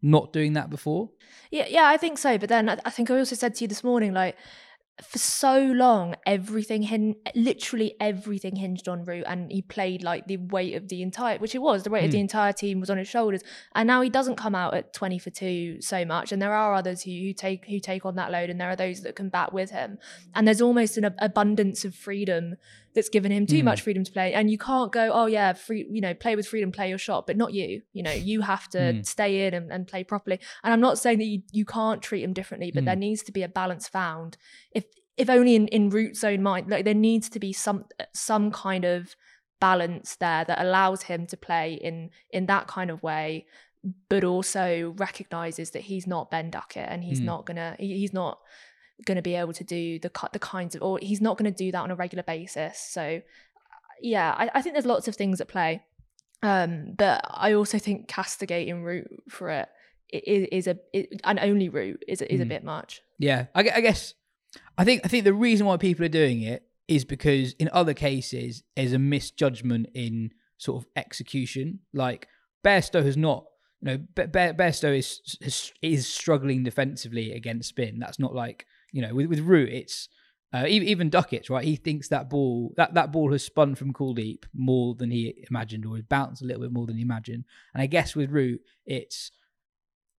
not 0.02 0.32
doing 0.32 0.52
that 0.54 0.68
before. 0.68 1.10
Yeah, 1.50 1.66
yeah, 1.68 1.86
I 1.86 1.96
think 1.96 2.18
so. 2.18 2.36
But 2.36 2.48
then 2.48 2.68
I, 2.68 2.78
I 2.84 2.90
think 2.90 3.10
I 3.10 3.18
also 3.18 3.36
said 3.36 3.54
to 3.54 3.64
you 3.64 3.68
this 3.68 3.84
morning, 3.84 4.12
like 4.12 4.36
for 5.02 5.18
so 5.18 5.58
long, 5.58 6.14
everything 6.24 6.82
hin- 6.82 7.16
literally 7.34 7.96
everything 8.00 8.54
hinged 8.56 8.88
on 8.88 9.04
Root, 9.04 9.24
and 9.26 9.50
he 9.50 9.60
played 9.60 10.04
like 10.04 10.26
the 10.28 10.36
weight 10.36 10.76
of 10.76 10.88
the 10.88 11.02
entire, 11.02 11.38
which 11.38 11.54
it 11.54 11.62
was 11.62 11.82
the 11.82 11.90
weight 11.90 12.02
mm. 12.02 12.06
of 12.06 12.12
the 12.12 12.18
hmm. 12.18 12.22
entire 12.22 12.52
team 12.52 12.78
was 12.78 12.90
on 12.90 12.98
his 12.98 13.08
shoulders. 13.08 13.42
And 13.74 13.88
now 13.88 14.02
he 14.02 14.08
doesn't 14.08 14.36
come 14.36 14.54
out 14.54 14.74
at 14.74 14.92
twenty 14.92 15.18
for 15.18 15.30
two 15.30 15.80
so 15.80 16.04
much, 16.04 16.30
and 16.30 16.40
there 16.40 16.54
are 16.54 16.74
others 16.74 17.02
who, 17.02 17.10
who 17.10 17.32
take 17.32 17.66
who 17.66 17.80
take 17.80 18.06
on 18.06 18.14
that 18.16 18.30
load, 18.30 18.50
and 18.50 18.60
there 18.60 18.70
are 18.70 18.76
those 18.76 19.02
that 19.02 19.16
can 19.16 19.30
bat 19.30 19.52
with 19.52 19.70
him. 19.70 19.98
And 20.34 20.46
there's 20.46 20.62
almost 20.62 20.96
an 20.96 21.12
abundance 21.18 21.84
of 21.84 21.94
freedom 21.94 22.54
that's 22.94 23.08
given 23.08 23.32
him 23.32 23.46
too 23.46 23.60
mm. 23.60 23.64
much 23.64 23.82
freedom 23.82 24.04
to 24.04 24.12
play. 24.12 24.32
And 24.34 24.50
you 24.50 24.58
can't 24.58 24.92
go, 24.92 25.10
oh 25.12 25.26
yeah, 25.26 25.52
free, 25.52 25.86
you 25.90 26.00
know, 26.00 26.14
play 26.14 26.36
with 26.36 26.46
freedom, 26.46 26.70
play 26.70 26.88
your 26.88 26.98
shot, 26.98 27.26
but 27.26 27.36
not 27.36 27.52
you. 27.52 27.82
You 27.92 28.02
know, 28.02 28.12
you 28.12 28.40
have 28.42 28.68
to 28.70 28.78
mm. 28.78 29.06
stay 29.06 29.46
in 29.46 29.54
and, 29.54 29.72
and, 29.72 29.86
play 29.86 30.04
properly. 30.04 30.38
And 30.62 30.72
I'm 30.72 30.80
not 30.80 30.98
saying 30.98 31.18
that 31.18 31.24
you, 31.24 31.42
you 31.52 31.64
can't 31.64 32.02
treat 32.02 32.22
him 32.22 32.32
differently, 32.32 32.70
but 32.72 32.84
mm. 32.84 32.86
there 32.86 32.96
needs 32.96 33.22
to 33.24 33.32
be 33.32 33.42
a 33.42 33.48
balance 33.48 33.88
found. 33.88 34.36
If 34.72 34.84
if 35.16 35.30
only 35.30 35.54
in, 35.54 35.68
in 35.68 35.90
Root's 35.90 36.24
own 36.24 36.42
mind, 36.42 36.68
like 36.68 36.84
there 36.84 36.94
needs 36.94 37.28
to 37.30 37.38
be 37.38 37.52
some 37.52 37.84
some 38.12 38.50
kind 38.50 38.84
of 38.84 39.14
balance 39.60 40.16
there 40.16 40.44
that 40.44 40.60
allows 40.60 41.02
him 41.04 41.26
to 41.26 41.36
play 41.36 41.74
in 41.74 42.10
in 42.30 42.46
that 42.46 42.66
kind 42.66 42.90
of 42.90 43.02
way 43.02 43.46
but 44.08 44.24
also 44.24 44.94
recognizes 44.96 45.70
that 45.70 45.82
he's 45.82 46.06
not 46.06 46.30
Ben 46.30 46.50
Duckett 46.50 46.88
and 46.88 47.04
he's 47.04 47.20
mm. 47.20 47.24
not 47.24 47.46
gonna 47.46 47.76
he, 47.78 47.98
he's 47.98 48.12
not 48.12 48.38
going 49.06 49.16
to 49.16 49.22
be 49.22 49.34
able 49.34 49.52
to 49.52 49.64
do 49.64 49.98
the 49.98 50.10
the 50.32 50.38
kinds 50.38 50.74
of 50.74 50.82
or 50.82 50.98
he's 51.02 51.20
not 51.20 51.36
going 51.36 51.52
to 51.52 51.56
do 51.56 51.72
that 51.72 51.80
on 51.80 51.90
a 51.90 51.96
regular 51.96 52.22
basis 52.22 52.78
so 52.78 53.20
yeah 54.00 54.34
I, 54.36 54.50
I 54.54 54.62
think 54.62 54.74
there's 54.74 54.86
lots 54.86 55.08
of 55.08 55.16
things 55.16 55.40
at 55.40 55.48
play. 55.48 55.82
Um, 56.42 56.92
but 56.98 57.24
I 57.30 57.54
also 57.54 57.78
think 57.78 58.06
castigating 58.06 58.82
Root 58.82 59.06
for 59.30 59.48
it 59.48 59.68
is, 60.10 60.46
is 60.52 60.66
a 60.66 60.76
it, 60.92 61.20
and 61.24 61.38
only 61.38 61.70
Root 61.70 62.04
is 62.06 62.20
is 62.20 62.40
mm. 62.40 62.42
a 62.42 62.46
bit 62.46 62.64
much. 62.64 63.00
Yeah 63.18 63.46
I, 63.54 63.60
I 63.60 63.80
guess 63.80 64.14
I 64.76 64.84
think 64.84 65.02
I 65.04 65.08
think 65.08 65.24
the 65.24 65.32
reason 65.32 65.66
why 65.66 65.78
people 65.78 66.04
are 66.04 66.10
doing 66.10 66.42
it 66.42 66.64
is 66.86 67.04
because 67.04 67.54
in 67.54 67.70
other 67.72 67.94
cases 67.94 68.62
there's 68.76 68.92
a 68.92 68.98
misjudgment 68.98 69.88
in 69.94 70.32
sort 70.58 70.82
of 70.82 70.88
execution. 70.96 71.80
Like 71.94 72.28
Bairstow 72.62 73.04
has 73.04 73.16
not 73.16 73.46
you 73.80 73.92
know 73.92 73.98
Bairstow 74.14 74.96
is 74.96 75.72
is 75.80 76.06
struggling 76.06 76.62
defensively 76.62 77.32
against 77.32 77.70
spin. 77.70 77.98
That's 77.98 78.18
not 78.18 78.34
like 78.34 78.66
you 78.94 79.02
know, 79.02 79.12
with 79.12 79.26
with 79.26 79.40
Root, 79.40 79.70
it's 79.70 80.08
uh, 80.54 80.66
even, 80.68 81.10
Duckett's 81.10 81.50
right. 81.50 81.64
He 81.64 81.74
thinks 81.74 82.08
that 82.08 82.30
ball 82.30 82.72
that 82.76 82.94
that 82.94 83.10
ball 83.10 83.32
has 83.32 83.42
spun 83.42 83.74
from 83.74 83.92
Kuldeep 83.92 84.44
more 84.54 84.94
than 84.94 85.10
he 85.10 85.44
imagined, 85.50 85.84
or 85.84 85.96
has 85.96 86.04
bounced 86.04 86.42
a 86.42 86.44
little 86.44 86.62
bit 86.62 86.72
more 86.72 86.86
than 86.86 86.96
he 86.96 87.02
imagined. 87.02 87.44
And 87.74 87.82
I 87.82 87.86
guess 87.86 88.14
with 88.14 88.30
Root, 88.30 88.60
it's 88.86 89.32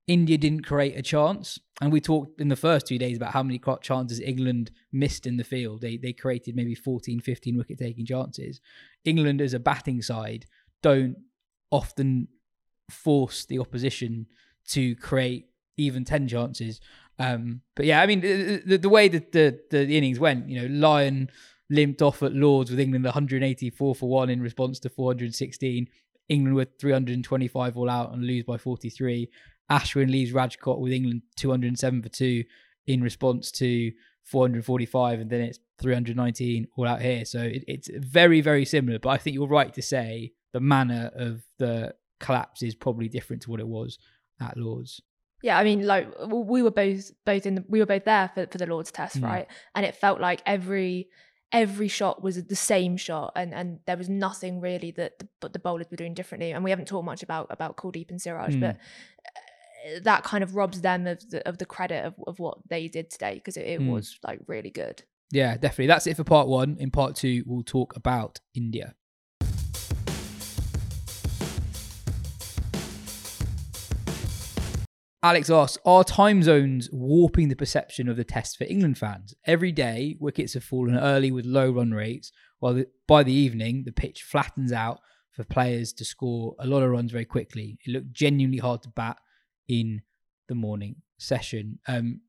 India 0.08 0.38
didn't 0.38 0.66
create 0.66 0.98
a 0.98 1.02
chance, 1.02 1.58
and 1.80 1.90
we 1.90 2.02
talked 2.02 2.42
in 2.42 2.50
the 2.50 2.58
first 2.58 2.86
two 2.86 2.98
days 2.98 3.16
about 3.16 3.32
how 3.32 3.44
many 3.44 3.62
chances 3.82 4.20
England 4.20 4.72
missed 4.92 5.26
in 5.26 5.38
the 5.38 5.46
field. 5.46 5.80
They 5.80 5.96
they 5.96 6.12
created 6.12 6.54
maybe 6.54 6.76
14, 6.76 7.22
15 7.22 7.58
wicket 7.58 7.80
taking 7.80 8.06
chances. 8.06 8.60
England 9.06 9.40
as 9.40 9.54
a 9.54 9.60
batting 9.60 10.02
side 10.02 10.48
don't 10.84 11.16
often 11.72 12.28
force 12.90 13.46
the 13.46 13.60
opposition 13.60 14.28
to 14.68 14.98
create 14.98 15.46
even 15.78 16.04
10 16.04 16.28
chances. 16.28 16.80
Um, 17.18 17.62
but 17.76 17.86
yeah, 17.86 18.02
I 18.02 18.08
mean, 18.08 18.22
the, 18.22 18.78
the, 18.78 18.90
way 18.90 19.08
that 19.08 19.32
the, 19.32 19.60
the, 19.72 19.88
innings 19.88 20.20
went, 20.20 20.50
you 20.50 20.62
know, 20.62 20.68
Lyon 20.68 21.30
limped 21.70 22.02
off 22.02 22.22
at 22.22 22.34
Lords 22.34 22.70
with 22.70 22.80
England 22.80 23.06
184 23.06 23.96
for 23.96 24.10
one 24.10 24.30
in 24.30 24.42
response 24.42 24.80
to 24.80 24.90
416. 24.90 25.88
England 26.28 26.56
with 26.56 26.70
325 26.80 27.78
all 27.78 27.90
out 27.90 28.14
and 28.14 28.24
lose 28.24 28.44
by 28.44 28.58
43. 28.58 29.30
Ashwin 29.72 30.12
leaves 30.12 30.32
Rajkot 30.32 30.80
with 30.80 30.92
England 30.92 31.22
207 31.38 32.04
for 32.04 32.10
two 32.10 32.44
in 32.88 33.02
response 33.02 33.52
to 33.52 33.92
445, 34.24 35.22
and 35.22 35.30
then 35.30 35.42
it's 35.42 35.60
319 35.80 36.68
all 36.78 36.88
out 36.88 37.02
here. 37.02 37.26
So 37.26 37.42
it, 37.42 37.64
it's 37.68 37.90
very, 37.94 38.42
very 38.42 38.66
similar. 38.66 39.00
But 39.00 39.10
I 39.10 39.18
think 39.18 39.36
you're 39.36 39.48
right 39.48 39.74
to 39.74 39.82
say 39.82 40.34
the 40.52 40.60
manner 40.60 41.12
of 41.16 41.44
the 41.60 41.94
collapse 42.20 42.62
is 42.64 42.76
probably 42.76 43.08
different 43.08 43.44
to 43.44 43.52
what 43.52 43.60
it 43.60 43.68
was 43.68 44.00
at 44.42 44.58
Lords 44.58 45.02
yeah, 45.42 45.58
I 45.58 45.64
mean, 45.64 45.86
like 45.86 46.08
we 46.28 46.64
were 46.64 46.72
both 46.72 47.12
both 47.26 47.46
in 47.46 47.56
the, 47.56 47.66
we 47.68 47.80
were 47.80 47.86
both 47.86 48.06
there 48.06 48.32
for 48.34 48.48
for 48.48 48.58
the 48.58 48.66
Lord's 48.66 48.92
Test, 48.92 49.20
mm. 49.20 49.24
right? 49.24 49.48
And 49.76 49.86
it 49.86 49.96
felt 49.96 50.20
like 50.20 50.42
every 50.46 51.10
every 51.52 51.88
shot 51.88 52.24
was 52.24 52.44
the 52.44 52.56
same 52.56 52.98
shot, 52.98 53.34
and 53.36 53.54
and 53.54 53.80
there 53.86 53.98
was 53.98 54.10
nothing 54.10 54.62
really 54.62 54.92
that 54.92 55.20
the, 55.20 55.50
the 55.50 55.60
bowlers 55.60 55.88
were 55.92 55.98
doing 55.98 56.14
differently. 56.14 56.52
And 56.52 56.64
we 56.64 56.70
haven't 56.70 56.88
talked 56.88 57.06
much 57.06 57.24
about 57.24 57.48
about 57.50 57.78
Kuldeep 57.78 58.10
and 58.10 58.22
Siraj, 58.22 58.56
mm. 58.56 58.62
but 58.62 58.76
uh, 58.76 60.00
that 60.04 60.24
kind 60.24 60.44
of 60.44 60.56
robs 60.56 60.82
them 60.82 61.06
of 61.06 61.30
the 61.30 61.48
of 61.48 61.58
the 61.58 61.66
credit 61.66 62.06
of, 62.06 62.16
of 62.28 62.40
what 62.40 62.58
they 62.70 62.88
did 62.88 63.10
today 63.10 63.36
because 63.36 63.58
it, 63.58 63.68
it 63.68 63.82
mm. 63.82 63.92
was 63.92 64.18
like 64.24 64.40
really 64.48 64.72
good. 64.72 65.04
Yeah, 65.32 65.58
definitely. 65.58 65.88
That's 65.88 66.08
it 66.08 66.18
for 66.18 66.24
part 66.24 66.48
one. 66.48 66.78
In 66.80 66.92
part 66.92 67.16
two, 67.16 67.44
we'll 67.46 67.64
talk 67.64 67.96
about 67.96 68.40
India. 68.54 68.96
Alex 75.26 75.50
asks, 75.50 75.80
are 75.86 76.04
time 76.04 76.44
zones 76.44 76.88
warping 76.92 77.50
the 77.50 77.56
perception 77.56 78.08
of 78.08 78.16
the 78.16 78.24
test 78.24 78.60
for 78.60 78.66
England 78.66 78.96
fans? 78.96 79.34
Every 79.48 79.72
day, 79.72 80.18
wickets 80.20 80.54
have 80.54 80.64
fallen 80.64 80.96
early 80.96 81.32
with 81.32 81.48
low 81.48 81.72
run 81.72 81.94
rates, 81.96 82.32
while 82.60 82.76
the, 82.76 82.88
by 83.08 83.24
the 83.24 83.34
evening, 83.34 83.86
the 83.88 83.92
pitch 83.92 84.22
flattens 84.22 84.72
out 84.72 85.00
for 85.32 85.44
players 85.44 85.94
to 85.94 86.06
score 86.06 86.56
a 86.60 86.68
lot 86.68 86.84
of 86.84 86.92
runs 86.92 87.12
very 87.12 87.26
quickly. 87.26 87.80
It 87.84 87.90
looked 87.90 88.14
genuinely 88.14 88.60
hard 88.60 88.84
to 88.84 88.90
bat 88.90 89.18
in 89.68 90.04
the 90.48 90.54
morning 90.54 90.98
session. 91.18 91.80
Um, 91.88 92.22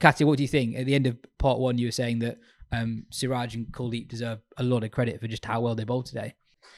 what 0.00 0.36
do 0.36 0.44
you 0.44 0.48
think? 0.48 0.76
At 0.76 0.86
the 0.86 0.94
end 0.94 1.08
of 1.08 1.18
part 1.36 1.58
one, 1.58 1.78
you 1.78 1.88
were 1.88 1.90
saying 1.90 2.20
that 2.20 2.38
um, 2.70 3.06
Siraj 3.10 3.56
and 3.56 3.66
Kuldeep 3.72 4.06
deserve 4.06 4.38
a 4.56 4.62
lot 4.62 4.84
of 4.84 4.92
credit 4.92 5.20
for 5.20 5.26
just 5.26 5.46
how 5.46 5.62
well 5.62 5.74
they 5.74 5.82
bowled 5.82 6.06
today. 6.06 6.36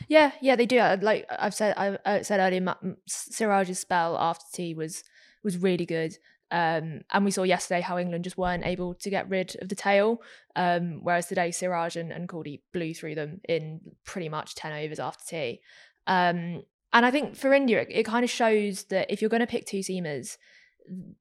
Yeah, 0.09 0.33
yeah, 0.41 0.57
they 0.57 0.65
do. 0.65 0.79
Like 1.03 1.27
I've 1.29 1.53
said, 1.53 1.75
I, 1.77 2.23
said 2.23 2.41
earlier, 2.41 2.75
Siraj's 3.07 3.79
spell 3.79 4.17
after 4.17 4.47
tea 4.55 4.73
was 4.73 5.05
was 5.45 5.59
really 5.59 5.87
good. 5.87 6.17
Um, 6.51 7.01
and 7.11 7.25
we 7.25 7.31
saw 7.31 7.45
yesterday 7.45 7.81
how 7.81 7.99
England 7.99 8.25
just 8.25 8.37
weren't 8.37 8.67
able 8.67 8.95
to 8.95 9.11
get 9.11 9.29
rid 9.31 9.57
of 9.63 9.71
the 9.71 9.75
tail, 9.75 10.21
um, 10.55 11.01
whereas 11.03 11.27
today 11.27 11.51
Siraj 11.51 11.97
and, 11.97 12.13
and 12.13 12.29
Kuldeep 12.29 12.61
blew 12.75 12.93
through 12.93 13.15
them 13.15 13.41
in 13.49 13.81
pretty 14.05 14.29
much 14.29 14.55
10 14.55 14.73
overs 14.73 15.01
after 15.01 15.25
tea. 15.27 15.61
Um, 16.07 16.63
and 16.93 17.07
I 17.07 17.11
think 17.11 17.37
for 17.37 17.55
India, 17.55 17.81
it, 17.81 17.89
it 17.91 18.03
kind 18.05 18.23
of 18.23 18.31
shows 18.31 18.85
that 18.85 19.11
if 19.11 19.23
you're 19.23 19.31
going 19.31 19.41
to 19.41 19.47
pick 19.47 19.65
two 19.65 19.79
seamers 19.79 20.37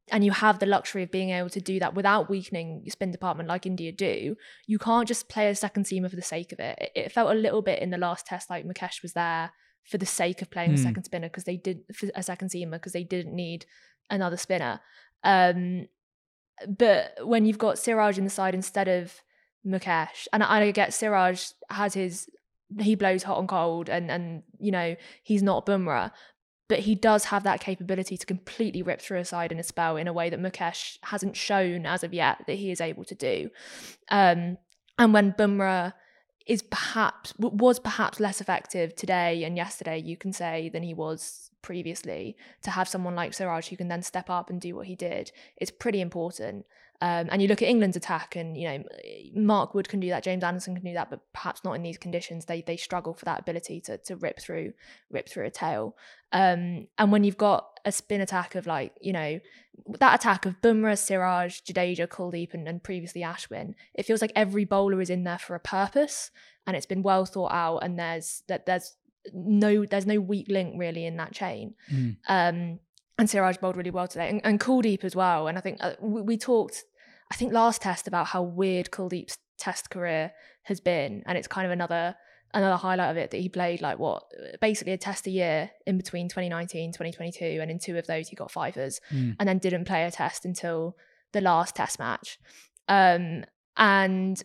and 0.09 0.25
you 0.25 0.31
have 0.31 0.59
the 0.59 0.65
luxury 0.65 1.03
of 1.03 1.11
being 1.11 1.29
able 1.29 1.49
to 1.49 1.61
do 1.61 1.79
that 1.79 1.93
without 1.93 2.29
weakening 2.29 2.81
your 2.83 2.91
spin 2.91 3.11
department 3.11 3.47
like 3.47 3.65
India 3.65 3.93
do, 3.93 4.35
you 4.67 4.79
can't 4.79 5.07
just 5.07 5.29
play 5.29 5.49
a 5.49 5.55
second 5.55 5.85
seamer 5.85 6.09
for 6.09 6.15
the 6.17 6.21
sake 6.21 6.51
of 6.51 6.59
it. 6.59 6.77
It, 6.81 6.91
it 6.95 7.11
felt 7.11 7.31
a 7.31 7.39
little 7.39 7.61
bit 7.61 7.81
in 7.81 7.89
the 7.89 7.97
last 7.97 8.25
test 8.25 8.49
like 8.49 8.65
Mukesh 8.65 9.01
was 9.01 9.13
there 9.13 9.51
for 9.85 9.97
the 9.97 10.05
sake 10.05 10.41
of 10.41 10.51
playing 10.51 10.71
mm. 10.71 10.75
a 10.75 10.77
hmm. 10.77 10.83
second 10.83 11.03
spinner 11.05 11.27
because 11.27 11.45
they 11.45 11.57
did 11.57 11.81
a 12.15 12.21
second 12.21 12.49
seamer 12.49 12.73
because 12.73 12.93
they 12.93 13.03
didn't 13.03 13.35
need 13.35 13.65
another 14.09 14.37
spinner. 14.37 14.79
Um, 15.23 15.87
but 16.67 17.17
when 17.23 17.45
you've 17.45 17.57
got 17.57 17.79
Siraj 17.79 18.17
in 18.17 18.23
the 18.23 18.29
side 18.29 18.53
instead 18.53 18.87
of 18.87 19.21
Mukesh, 19.65 20.27
and 20.33 20.43
I, 20.43 20.71
get 20.71 20.93
Siraj 20.93 21.51
has 21.69 21.93
his 21.93 22.29
he 22.79 22.95
blows 22.95 23.23
hot 23.23 23.39
and 23.39 23.49
cold, 23.49 23.89
and 23.89 24.09
and 24.11 24.43
you 24.59 24.71
know 24.71 24.95
he's 25.23 25.43
not 25.43 25.65
Bumrah, 25.65 26.11
but 26.67 26.79
he 26.79 26.95
does 26.95 27.25
have 27.25 27.43
that 27.43 27.59
capability 27.59 28.17
to 28.17 28.25
completely 28.25 28.81
rip 28.81 29.01
through 29.01 29.19
a 29.19 29.25
side 29.25 29.51
in 29.51 29.59
a 29.59 29.63
spell 29.63 29.97
in 29.97 30.07
a 30.07 30.13
way 30.13 30.29
that 30.29 30.39
Mukesh 30.39 30.97
hasn't 31.03 31.35
shown 31.35 31.85
as 31.85 32.03
of 32.03 32.13
yet 32.13 32.43
that 32.47 32.53
he 32.53 32.71
is 32.71 32.81
able 32.81 33.03
to 33.05 33.15
do. 33.15 33.49
Um, 34.09 34.57
and 34.97 35.13
when 35.13 35.33
Bumrah 35.33 35.93
is 36.45 36.61
perhaps 36.61 37.33
was 37.37 37.79
perhaps 37.79 38.19
less 38.19 38.41
effective 38.41 38.95
today 38.95 39.43
and 39.43 39.57
yesterday, 39.57 39.97
you 39.97 40.17
can 40.17 40.33
say 40.33 40.69
than 40.69 40.83
he 40.83 40.93
was 40.93 41.51
previously. 41.61 42.35
To 42.63 42.71
have 42.71 42.87
someone 42.87 43.15
like 43.15 43.33
Siraj 43.33 43.69
who 43.69 43.77
can 43.77 43.87
then 43.87 44.01
step 44.01 44.29
up 44.29 44.49
and 44.49 44.59
do 44.59 44.75
what 44.75 44.87
he 44.87 44.95
did 44.95 45.31
is 45.59 45.71
pretty 45.71 46.01
important. 46.01 46.65
Um, 47.01 47.29
and 47.31 47.41
you 47.41 47.47
look 47.47 47.63
at 47.63 47.67
England's 47.67 47.97
attack, 47.97 48.35
and 48.35 48.55
you 48.55 48.67
know 48.67 48.83
Mark 49.33 49.73
Wood 49.73 49.89
can 49.89 49.99
do 49.99 50.09
that, 50.09 50.23
James 50.23 50.43
Anderson 50.43 50.75
can 50.75 50.85
do 50.85 50.93
that, 50.93 51.09
but 51.09 51.21
perhaps 51.33 51.63
not 51.63 51.73
in 51.73 51.81
these 51.81 51.97
conditions. 51.97 52.45
They 52.45 52.61
they 52.61 52.77
struggle 52.77 53.15
for 53.15 53.25
that 53.25 53.39
ability 53.39 53.81
to 53.81 53.97
to 53.97 54.15
rip 54.15 54.39
through 54.39 54.73
rip 55.09 55.27
through 55.27 55.45
a 55.45 55.49
tail. 55.49 55.97
Um, 56.31 56.87
and 56.97 57.11
when 57.11 57.23
you've 57.23 57.37
got 57.37 57.79
a 57.83 57.91
spin 57.91 58.21
attack 58.21 58.53
of 58.53 58.67
like 58.67 58.93
you 59.01 59.13
know 59.13 59.39
that 59.99 60.19
attack 60.19 60.45
of 60.45 60.61
Bumrah, 60.61 60.97
Siraj, 60.97 61.61
Jadeja, 61.61 62.07
Kuldeep, 62.07 62.53
and, 62.53 62.67
and 62.67 62.83
previously 62.83 63.21
Ashwin, 63.21 63.73
it 63.95 64.05
feels 64.05 64.21
like 64.21 64.31
every 64.35 64.65
bowler 64.65 65.01
is 65.01 65.09
in 65.09 65.23
there 65.23 65.39
for 65.39 65.55
a 65.55 65.59
purpose, 65.59 66.29
and 66.67 66.77
it's 66.77 66.85
been 66.85 67.01
well 67.01 67.25
thought 67.25 67.51
out. 67.51 67.79
And 67.79 67.97
there's 67.97 68.43
that 68.47 68.67
there's 68.67 68.95
no 69.33 69.85
there's 69.85 70.05
no 70.05 70.19
weak 70.19 70.47
link 70.49 70.75
really 70.77 71.05
in 71.05 71.17
that 71.17 71.33
chain. 71.33 71.73
Mm. 71.91 72.17
Um, 72.27 72.79
and 73.17 73.29
Siraj 73.29 73.57
bowled 73.57 73.77
really 73.77 73.91
well 73.91 74.07
today, 74.07 74.29
and, 74.29 74.41
and 74.43 74.59
Kuldeep 74.59 75.03
as 75.03 75.15
well. 75.15 75.47
And 75.47 75.57
I 75.57 75.61
think 75.61 75.77
uh, 75.81 75.93
we, 75.99 76.21
we 76.21 76.37
talked 76.37 76.83
I 77.31 77.35
think 77.35 77.53
last 77.53 77.81
test 77.81 78.07
about 78.07 78.27
how 78.27 78.43
weird 78.43 78.91
Kuldeep's 78.91 79.37
test 79.57 79.89
career 79.89 80.33
has 80.63 80.81
been, 80.81 81.23
and 81.25 81.37
it's 81.37 81.47
kind 81.47 81.65
of 81.65 81.71
another 81.71 82.15
another 82.53 82.75
highlight 82.75 83.09
of 83.09 83.15
it 83.15 83.31
that 83.31 83.37
he 83.37 83.47
played 83.47 83.81
like 83.81 83.97
what 83.97 84.23
basically 84.59 84.91
a 84.91 84.97
test 84.97 85.25
a 85.25 85.29
year 85.29 85.71
in 85.87 85.95
between 85.95 86.27
2019 86.27 86.91
2022 86.91 87.59
and 87.61 87.71
in 87.71 87.79
two 87.79 87.97
of 87.97 88.05
those 88.07 88.27
he 88.27 88.35
got 88.35 88.51
fivers 88.51 88.99
mm. 89.09 89.33
and 89.39 89.47
then 89.47 89.57
didn't 89.57 89.85
play 89.85 90.03
a 90.03 90.11
test 90.11 90.43
until 90.43 90.97
the 91.31 91.39
last 91.39 91.77
test 91.77 91.97
match 91.97 92.37
um, 92.89 93.45
and 93.77 94.43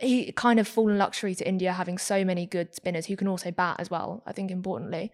he 0.00 0.30
kind 0.30 0.60
of 0.60 0.68
fallen 0.68 0.96
luxury 0.96 1.34
to 1.34 1.44
India 1.44 1.72
having 1.72 1.98
so 1.98 2.24
many 2.24 2.46
good 2.46 2.72
spinners 2.72 3.06
who 3.06 3.16
can 3.16 3.26
also 3.26 3.50
bat 3.50 3.80
as 3.80 3.90
well 3.90 4.22
I 4.24 4.32
think 4.32 4.52
importantly 4.52 5.10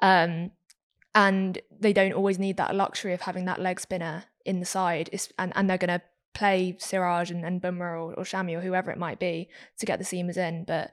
um, 0.00 0.52
and 1.12 1.58
they 1.76 1.92
don't 1.92 2.12
always 2.12 2.38
need 2.38 2.56
that 2.58 2.76
luxury 2.76 3.14
of 3.14 3.22
having 3.22 3.46
that 3.46 3.60
leg 3.60 3.80
spinner 3.80 4.26
in 4.44 4.60
the 4.60 4.66
side 4.66 5.10
and, 5.40 5.52
and 5.56 5.68
they're 5.68 5.76
going 5.76 5.98
to 5.98 6.02
play 6.34 6.76
Siraj 6.78 7.30
and, 7.30 7.44
and 7.44 7.62
Bumrah 7.62 7.94
or, 7.94 8.14
or 8.14 8.24
Shami 8.24 8.56
or 8.56 8.60
whoever 8.60 8.90
it 8.90 8.98
might 8.98 9.18
be 9.18 9.48
to 9.78 9.86
get 9.86 9.98
the 9.98 10.04
seamers 10.04 10.36
in. 10.36 10.64
But 10.64 10.90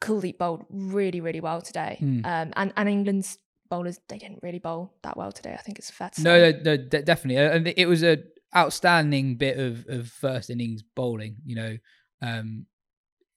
Kuldeep 0.00 0.38
bowled 0.38 0.64
really, 0.70 1.20
really 1.20 1.40
well 1.40 1.60
today. 1.60 1.98
Mm. 2.00 2.24
Um, 2.24 2.52
and, 2.56 2.72
and 2.76 2.88
England's 2.88 3.38
bowlers, 3.70 3.98
they 4.08 4.18
didn't 4.18 4.40
really 4.42 4.58
bowl 4.58 4.94
that 5.02 5.16
well 5.16 5.32
today. 5.32 5.54
I 5.58 5.62
think 5.62 5.78
it's 5.78 5.90
fair 5.90 6.10
to 6.10 6.22
no, 6.22 6.52
say. 6.52 6.60
No, 6.62 6.76
no, 6.76 7.02
definitely. 7.02 7.36
And 7.42 7.72
it 7.76 7.86
was 7.86 8.04
a 8.04 8.18
outstanding 8.54 9.36
bit 9.36 9.58
of, 9.58 9.86
of 9.88 10.08
first 10.08 10.50
innings 10.50 10.82
bowling. 10.94 11.36
You 11.44 11.56
know, 11.56 11.78
um, 12.22 12.66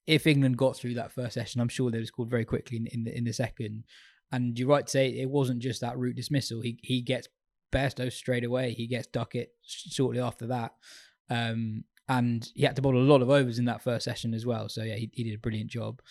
if 0.05 0.27
England 0.27 0.57
got 0.57 0.75
through 0.75 0.95
that 0.95 1.11
first 1.11 1.33
session, 1.33 1.61
I'm 1.61 1.69
sure 1.69 1.89
they 1.89 1.97
would 1.97 2.07
scored 2.07 2.29
very 2.29 2.45
quickly 2.45 2.77
in, 2.77 2.87
in 2.87 3.03
the 3.03 3.17
in 3.17 3.23
the 3.23 3.33
second. 3.33 3.85
And 4.31 4.59
you're 4.59 4.67
right 4.67 4.85
to 4.85 4.91
say 4.91 5.07
it 5.07 5.29
wasn't 5.29 5.59
just 5.59 5.81
that 5.81 5.97
Root 5.97 6.17
dismissal. 6.17 6.61
He 6.61 6.79
he 6.83 7.01
gets 7.01 7.29
Bairstow 7.71 8.11
straight 8.11 8.43
away. 8.43 8.73
He 8.73 8.87
gets 8.87 9.07
Duckett 9.07 9.51
shortly 9.65 10.21
after 10.21 10.47
that. 10.47 10.73
Um, 11.29 11.83
and 12.09 12.49
he 12.55 12.63
had 12.63 12.75
to 12.77 12.81
bowl 12.81 12.95
a 12.95 12.99
lot 12.99 13.21
of 13.21 13.29
overs 13.29 13.59
in 13.59 13.65
that 13.65 13.81
first 13.81 14.05
session 14.05 14.33
as 14.33 14.45
well. 14.45 14.69
So 14.69 14.83
yeah, 14.83 14.95
he, 14.95 15.09
he 15.13 15.23
did 15.23 15.35
a 15.35 15.39
brilliant 15.39 15.69
job. 15.69 16.01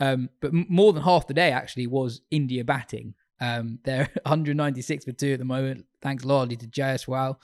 Um, 0.00 0.28
but 0.40 0.48
m- 0.48 0.66
more 0.68 0.92
than 0.92 1.02
half 1.02 1.26
the 1.26 1.34
day 1.34 1.50
actually 1.50 1.86
was 1.86 2.20
India 2.30 2.64
batting. 2.64 3.14
Um, 3.40 3.78
they're 3.84 4.10
196 4.22 5.04
for 5.04 5.12
two 5.12 5.32
at 5.32 5.38
the 5.38 5.44
moment, 5.44 5.86
thanks 6.02 6.24
largely 6.24 6.56
to 6.56 6.66
Jaiswal, 6.66 7.36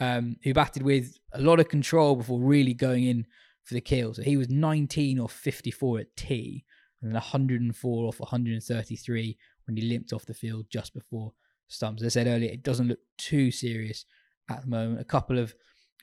um, 0.00 0.36
who 0.42 0.52
batted 0.52 0.82
with 0.82 1.18
a 1.32 1.40
lot 1.40 1.60
of 1.60 1.68
control 1.68 2.16
before 2.16 2.40
really 2.40 2.74
going 2.74 3.04
in 3.04 3.26
for 3.62 3.74
the 3.74 3.80
kill. 3.80 4.12
So 4.12 4.22
he 4.22 4.36
was 4.36 4.50
19 4.50 5.18
off 5.18 5.32
54 5.32 6.00
at 6.00 6.16
tea, 6.16 6.64
and 7.00 7.10
then 7.10 7.14
104 7.14 8.06
off 8.06 8.20
133 8.20 9.38
when 9.66 9.76
he 9.76 9.82
limped 9.82 10.12
off 10.12 10.26
the 10.26 10.34
field 10.34 10.66
just 10.68 10.92
before 10.92 11.32
stumps. 11.68 12.02
As 12.02 12.06
I 12.16 12.20
said 12.20 12.26
earlier, 12.26 12.50
it 12.50 12.62
doesn't 12.62 12.88
look 12.88 13.00
too 13.16 13.50
serious 13.50 14.04
at 14.50 14.62
the 14.62 14.68
moment. 14.68 15.00
A 15.00 15.04
couple 15.04 15.38
of 15.38 15.54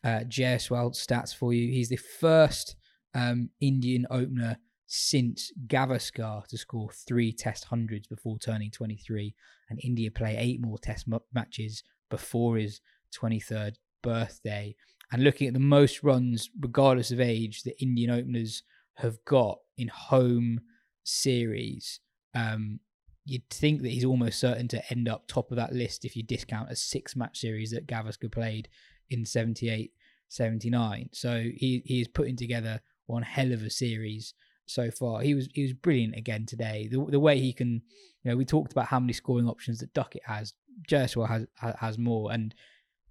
uh, 0.03 0.21
Jaiswal 0.27 0.93
stats 0.95 1.35
for 1.35 1.53
you. 1.53 1.71
He's 1.71 1.89
the 1.89 1.97
first 1.97 2.75
um, 3.13 3.49
Indian 3.59 4.05
opener 4.09 4.57
since 4.87 5.51
Gavaskar 5.67 6.45
to 6.47 6.57
score 6.57 6.89
three 7.07 7.31
Test 7.31 7.65
hundreds 7.65 8.07
before 8.07 8.37
turning 8.39 8.71
23, 8.71 9.33
and 9.69 9.79
India 9.83 10.11
play 10.11 10.35
eight 10.37 10.61
more 10.61 10.77
Test 10.77 11.05
m- 11.11 11.19
matches 11.33 11.83
before 12.09 12.57
his 12.57 12.81
23rd 13.17 13.75
birthday. 14.01 14.75
And 15.11 15.23
looking 15.23 15.47
at 15.47 15.53
the 15.53 15.59
most 15.59 16.03
runs, 16.03 16.49
regardless 16.59 17.11
of 17.11 17.19
age, 17.19 17.63
that 17.63 17.81
Indian 17.81 18.11
openers 18.11 18.63
have 18.95 19.23
got 19.25 19.59
in 19.77 19.87
home 19.87 20.61
series, 21.03 21.99
um, 22.33 22.79
you'd 23.25 23.49
think 23.49 23.81
that 23.81 23.89
he's 23.89 24.05
almost 24.05 24.39
certain 24.39 24.67
to 24.69 24.91
end 24.91 25.07
up 25.07 25.27
top 25.27 25.51
of 25.51 25.57
that 25.57 25.73
list 25.73 26.05
if 26.05 26.15
you 26.15 26.23
discount 26.23 26.71
a 26.71 26.75
six 26.75 27.15
match 27.15 27.39
series 27.39 27.71
that 27.71 27.87
Gavaskar 27.87 28.31
played 28.31 28.67
in 29.11 29.25
78, 29.25 29.91
79. 30.29 31.09
So 31.13 31.43
he 31.55 31.83
he 31.85 32.01
is 32.01 32.07
putting 32.07 32.35
together 32.35 32.81
one 33.05 33.23
hell 33.23 33.51
of 33.51 33.61
a 33.61 33.69
series 33.69 34.33
so 34.65 34.89
far. 34.89 35.21
He 35.21 35.35
was 35.35 35.49
he 35.53 35.63
was 35.63 35.73
brilliant 35.73 36.15
again 36.15 36.45
today. 36.45 36.87
The 36.91 37.05
the 37.09 37.19
way 37.19 37.39
he 37.39 37.53
can, 37.53 37.81
you 38.23 38.31
know, 38.31 38.37
we 38.37 38.45
talked 38.45 38.71
about 38.71 38.87
how 38.87 38.99
many 38.99 39.13
scoring 39.13 39.47
options 39.47 39.79
that 39.79 39.93
Duckett 39.93 40.23
has. 40.25 40.53
Jaiswal 40.89 41.27
has 41.27 41.45
has 41.79 41.97
more, 41.97 42.31
and 42.31 42.55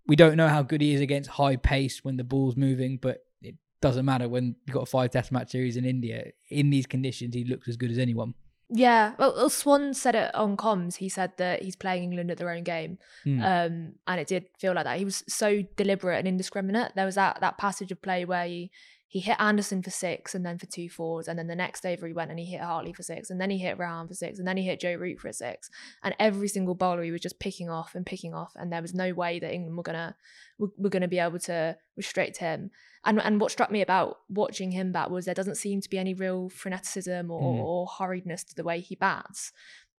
we 0.06 0.16
don't 0.16 0.36
know 0.36 0.48
how 0.48 0.62
good 0.62 0.80
he 0.80 0.94
is 0.94 1.00
against 1.00 1.30
high 1.30 1.56
pace 1.56 2.02
when 2.02 2.16
the 2.16 2.24
ball's 2.24 2.56
moving, 2.56 2.98
but 3.00 3.18
it 3.42 3.54
doesn't 3.80 4.06
matter 4.06 4.28
when 4.28 4.56
you've 4.66 4.74
got 4.74 4.82
a 4.82 4.86
five 4.86 5.10
test 5.10 5.30
match 5.30 5.50
series 5.50 5.76
in 5.76 5.84
India. 5.84 6.32
In 6.48 6.70
these 6.70 6.86
conditions, 6.86 7.34
he 7.34 7.44
looks 7.44 7.68
as 7.68 7.76
good 7.76 7.90
as 7.90 7.98
anyone. 7.98 8.34
Yeah, 8.72 9.14
well, 9.18 9.34
well, 9.36 9.50
Swann 9.50 9.94
said 9.94 10.14
it 10.14 10.34
on 10.34 10.56
comms. 10.56 10.96
He 10.96 11.08
said 11.08 11.32
that 11.38 11.62
he's 11.62 11.74
playing 11.74 12.04
England 12.04 12.30
at 12.30 12.38
their 12.38 12.50
own 12.50 12.62
game, 12.62 12.98
mm. 13.26 13.40
um, 13.40 13.94
and 14.06 14.20
it 14.20 14.28
did 14.28 14.46
feel 14.60 14.74
like 14.74 14.84
that. 14.84 14.98
He 14.98 15.04
was 15.04 15.24
so 15.28 15.62
deliberate 15.76 16.18
and 16.18 16.28
indiscriminate. 16.28 16.92
There 16.94 17.06
was 17.06 17.16
that 17.16 17.40
that 17.40 17.58
passage 17.58 17.90
of 17.90 18.00
play 18.00 18.24
where 18.24 18.46
he 18.46 18.70
he 19.10 19.18
hit 19.18 19.40
Anderson 19.40 19.82
for 19.82 19.90
six 19.90 20.36
and 20.36 20.46
then 20.46 20.56
for 20.56 20.66
two 20.66 20.88
fours. 20.88 21.26
And 21.26 21.36
then 21.36 21.48
the 21.48 21.56
next 21.56 21.84
over 21.84 22.06
he 22.06 22.12
went 22.12 22.30
and 22.30 22.38
he 22.38 22.46
hit 22.46 22.60
Hartley 22.60 22.92
for 22.92 23.02
six. 23.02 23.28
And 23.28 23.40
then 23.40 23.50
he 23.50 23.58
hit 23.58 23.76
Rehan 23.76 24.06
for 24.06 24.14
six. 24.14 24.38
And 24.38 24.46
then 24.46 24.56
he 24.56 24.62
hit 24.62 24.78
Joe 24.78 24.94
Root 24.94 25.18
for 25.18 25.26
a 25.26 25.32
six. 25.32 25.68
And 26.04 26.14
every 26.20 26.46
single 26.46 26.76
bowler 26.76 27.02
he 27.02 27.10
was 27.10 27.20
just 27.20 27.40
picking 27.40 27.68
off 27.68 27.96
and 27.96 28.06
picking 28.06 28.34
off. 28.34 28.52
And 28.54 28.72
there 28.72 28.80
was 28.80 28.94
no 28.94 29.12
way 29.12 29.40
that 29.40 29.52
England 29.52 29.76
were 29.76 29.82
gonna 29.82 30.14
were, 30.60 30.68
were 30.78 30.90
gonna 30.90 31.08
be 31.08 31.18
able 31.18 31.40
to 31.40 31.76
restrict 31.96 32.36
him. 32.36 32.70
And 33.04 33.20
and 33.20 33.40
what 33.40 33.50
struck 33.50 33.72
me 33.72 33.82
about 33.82 34.18
watching 34.28 34.70
him 34.70 34.92
bat 34.92 35.10
was 35.10 35.24
there 35.24 35.34
doesn't 35.34 35.56
seem 35.56 35.80
to 35.80 35.90
be 35.90 35.98
any 35.98 36.14
real 36.14 36.48
freneticism 36.48 37.30
or, 37.30 37.54
mm. 37.54 37.64
or 37.64 37.88
hurriedness 37.88 38.46
to 38.46 38.54
the 38.54 38.62
way 38.62 38.78
he 38.78 38.94
bats. 38.94 39.50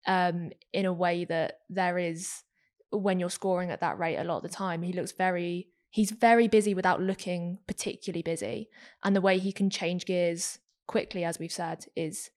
Um, 0.07 0.51
in 0.73 0.87
a 0.87 0.93
way 0.93 1.25
that 1.25 1.59
there 1.69 1.99
is 1.99 2.45
when 2.91 3.19
you're 3.19 3.29
scoring 3.29 3.73
at 3.73 3.81
that 3.81 3.99
rate 3.99 4.19
a 4.19 4.25
lot 4.25 4.37
of 4.37 4.43
the 4.45 4.49
time. 4.49 4.83
He 4.83 4.93
looks 4.93 5.13
very 5.13 5.67
he's 5.91 6.13
very 6.13 6.49
busy 6.49 6.73
without 6.73 7.03
looking 7.03 7.59
particularly 7.67 8.23
busy. 8.23 8.71
And 9.03 9.15
the 9.15 9.21
way 9.21 9.39
he 9.39 9.53
can 9.53 9.69
change 9.69 10.07
gears 10.07 10.59
quickly, 10.87 11.25
as 11.25 11.39
we've 11.39 11.53
said, 11.53 11.87
is 11.97 12.31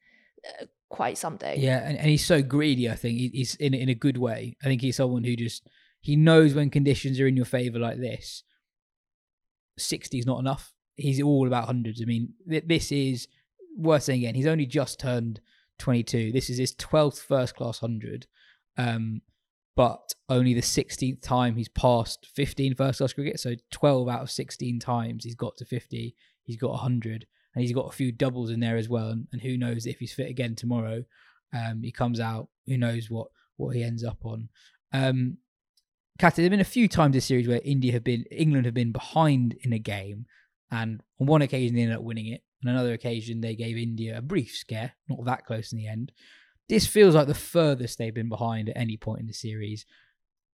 uh, 0.48 0.66
quite 0.90 1.18
something. 1.18 1.60
Yeah, 1.60 1.88
and, 1.88 1.98
and 1.98 2.10
he's 2.10 2.26
so 2.26 2.42
greedy. 2.42 2.90
I 2.90 2.96
think 2.96 3.18
he's 3.18 3.56
in 3.56 3.74
in 3.74 3.90
a 3.90 3.96
good 3.96 4.18
way. 4.18 4.58
I 4.64 4.66
think 4.68 4.82
he's 4.82 4.98
someone 4.98 5.24
who 5.24 5.36
just 5.36 5.68
he 6.02 6.16
knows 6.16 6.54
when 6.54 6.70
conditions 6.70 7.20
are 7.20 7.28
in 7.28 7.38
your 7.38 7.46
favor 7.46 7.80
like 7.80 8.00
this. 8.00 8.44
Sixty 9.78 10.20
is 10.20 10.26
not 10.26 10.40
enough. 10.40 10.74
He's 10.96 11.22
all 11.22 11.48
about 11.48 11.66
hundreds. 11.66 12.02
I 12.02 12.06
mean, 12.06 12.34
th- 12.48 12.66
this 12.68 12.92
is 12.92 13.28
worth 13.76 14.04
saying 14.04 14.20
again. 14.20 14.36
He's 14.36 14.48
only 14.48 14.66
just 14.66 15.00
turned 15.00 15.42
twenty 15.80 16.04
two. 16.04 16.32
This 16.32 16.50
is 16.50 16.58
his 16.58 16.76
twelfth 16.76 17.22
first 17.22 17.56
class 17.56 17.80
hundred. 17.80 18.28
Um, 18.78 19.22
but 19.76 20.14
only 20.30 20.54
the 20.54 20.62
16th 20.62 21.22
time 21.22 21.56
he's 21.56 21.70
passed 21.70 22.28
15 22.36 22.76
first 22.76 23.00
class 23.00 23.14
cricket. 23.14 23.40
So 23.40 23.56
12 23.72 24.08
out 24.08 24.22
of 24.22 24.32
16 24.32 24.80
times 24.80 25.24
he's 25.24 25.36
got 25.36 25.58
to 25.58 25.66
50, 25.66 26.16
he's 26.44 26.58
got 26.58 26.72
100, 26.72 27.26
and 27.56 27.62
he's 27.62 27.74
got 27.74 27.88
a 27.88 27.96
few 27.96 28.12
doubles 28.12 28.50
in 28.50 28.60
there 28.60 28.78
as 28.78 28.90
well. 28.90 29.10
And, 29.10 29.28
and 29.32 29.42
who 29.42 29.58
knows 29.58 29.86
if 29.86 30.00
he's 30.00 30.14
fit 30.14 30.30
again 30.30 30.56
tomorrow? 30.56 31.04
Um, 31.54 31.82
he 31.84 31.92
comes 31.92 32.20
out, 32.20 32.50
who 32.68 32.78
knows 32.78 33.10
what 33.10 33.28
what 33.58 33.76
he 33.76 33.84
ends 33.84 34.04
up 34.04 34.26
on. 34.26 34.50
Um, 34.92 35.38
there 36.20 36.30
have 36.30 36.50
been 36.50 36.60
a 36.60 36.64
few 36.64 36.88
times 36.88 37.14
this 37.14 37.26
series 37.26 37.48
where 37.48 37.62
India 37.64 37.92
have 37.92 38.04
been, 38.04 38.24
England 38.32 38.66
have 38.66 38.74
been 38.74 38.92
behind 38.92 39.56
in 39.62 39.74
a 39.74 39.80
game, 39.80 40.26
and 40.72 41.02
on 41.20 41.28
one 41.28 41.42
occasion 41.42 41.76
they 41.76 41.82
ended 41.82 41.98
up 41.98 42.04
winning 42.04 42.28
it. 42.28 42.44
On 42.64 42.72
another 42.72 42.94
occasion, 42.94 43.42
they 43.42 43.56
gave 43.56 43.78
India 43.78 44.18
a 44.18 44.22
brief 44.22 44.52
scare, 44.52 44.94
not 45.10 45.26
that 45.26 45.46
close 45.46 45.74
in 45.74 45.78
the 45.78 45.88
end. 45.88 46.12
This 46.74 46.88
feels 46.88 47.16
like 47.16 47.28
the 47.28 47.34
furthest 47.34 47.98
they've 47.98 48.14
been 48.14 48.30
behind 48.30 48.70
at 48.70 48.78
any 48.78 48.98
point 48.98 49.22
in 49.22 49.28
the 49.28 49.34
series. 49.34 49.86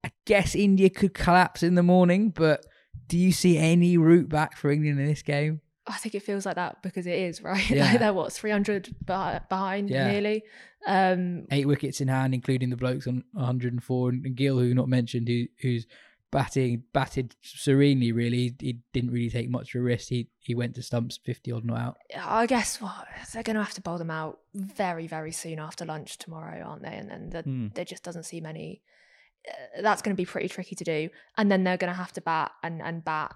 I 0.04 0.10
guess 0.26 0.54
India 0.54 0.90
could 0.90 1.14
collapse 1.14 1.62
in 1.62 1.74
the 1.74 1.82
morning, 1.82 2.30
but 2.30 2.64
do 3.08 3.16
you 3.18 3.32
see 3.32 3.56
any 3.58 3.96
route 3.98 4.28
back 4.28 4.56
for 4.56 4.70
England 4.70 4.98
in 5.00 5.06
this 5.06 5.22
game? 5.22 5.60
I 5.86 5.96
think 5.96 6.14
it 6.14 6.22
feels 6.22 6.44
like 6.44 6.56
that 6.56 6.82
because 6.82 7.06
it 7.06 7.18
is 7.18 7.42
right. 7.42 7.68
Yeah. 7.70 7.84
like 7.90 7.98
they're 8.00 8.12
what 8.12 8.32
three 8.32 8.50
hundred 8.50 8.94
behind 9.06 9.90
Yeah. 9.90 10.10
nearly. 10.10 10.42
Um, 10.86 11.46
Eight 11.50 11.66
wickets 11.66 12.00
in 12.00 12.08
hand, 12.08 12.34
including 12.34 12.70
the 12.70 12.76
blokes 12.76 13.06
on 13.06 13.24
104, 13.32 14.08
and 14.10 14.36
Gill, 14.36 14.58
who 14.58 14.74
not 14.74 14.88
mentioned, 14.88 15.28
who 15.28 15.46
who's 15.60 15.86
batting 16.30 16.82
batted 16.92 17.34
serenely. 17.42 18.12
Really, 18.12 18.38
he, 18.38 18.54
he 18.60 18.78
didn't 18.92 19.10
really 19.10 19.30
take 19.30 19.48
much 19.50 19.74
of 19.74 19.80
a 19.80 19.84
risk. 19.84 20.08
He 20.08 20.28
he 20.38 20.54
went 20.54 20.74
to 20.76 20.82
stumps 20.82 21.18
50 21.24 21.52
odd 21.52 21.64
not 21.64 21.78
out. 21.80 21.96
I 22.18 22.46
guess 22.46 22.80
what 22.80 23.06
they're 23.32 23.42
going 23.42 23.56
to 23.56 23.62
have 23.62 23.74
to 23.74 23.80
bowl 23.80 23.98
them 23.98 24.10
out 24.10 24.38
very, 24.54 25.06
very 25.06 25.32
soon 25.32 25.58
after 25.58 25.84
lunch 25.84 26.18
tomorrow, 26.18 26.62
aren't 26.62 26.82
they? 26.82 26.94
And 26.96 27.10
then 27.10 27.30
the, 27.30 27.42
Hmm. 27.42 27.66
there 27.74 27.84
just 27.84 28.02
doesn't 28.02 28.24
seem 28.24 28.46
any. 28.46 28.82
Uh, 29.48 29.82
that's 29.82 30.02
going 30.02 30.14
to 30.14 30.20
be 30.20 30.26
pretty 30.26 30.48
tricky 30.48 30.74
to 30.74 30.84
do, 30.84 31.08
and 31.36 31.50
then 31.50 31.64
they're 31.64 31.76
going 31.76 31.92
to 31.92 31.96
have 31.98 32.12
to 32.12 32.20
bat 32.20 32.50
and 32.62 32.82
and 32.82 33.04
bat. 33.04 33.34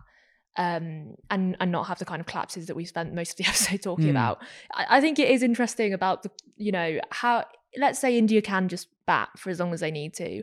Um, 0.58 1.14
and 1.30 1.56
and 1.60 1.72
not 1.72 1.86
have 1.86 1.98
the 1.98 2.04
kind 2.04 2.20
of 2.20 2.26
collapses 2.26 2.66
that 2.66 2.76
we 2.76 2.84
spent 2.84 3.14
most 3.14 3.30
of 3.30 3.36
the 3.38 3.44
episode 3.48 3.80
talking 3.82 4.04
Hmm. 4.06 4.10
about. 4.10 4.42
I, 4.74 4.98
I 4.98 5.00
think 5.00 5.18
it 5.18 5.30
is 5.30 5.42
interesting 5.42 5.94
about 5.94 6.24
the 6.24 6.30
you 6.56 6.72
know 6.72 7.00
how 7.10 7.46
let's 7.78 7.98
say 7.98 8.18
India 8.18 8.42
can 8.42 8.68
just 8.68 8.88
bat 9.06 9.30
for 9.38 9.48
as 9.48 9.58
long 9.60 9.72
as 9.72 9.80
they 9.80 9.90
need 9.90 10.12
to, 10.14 10.42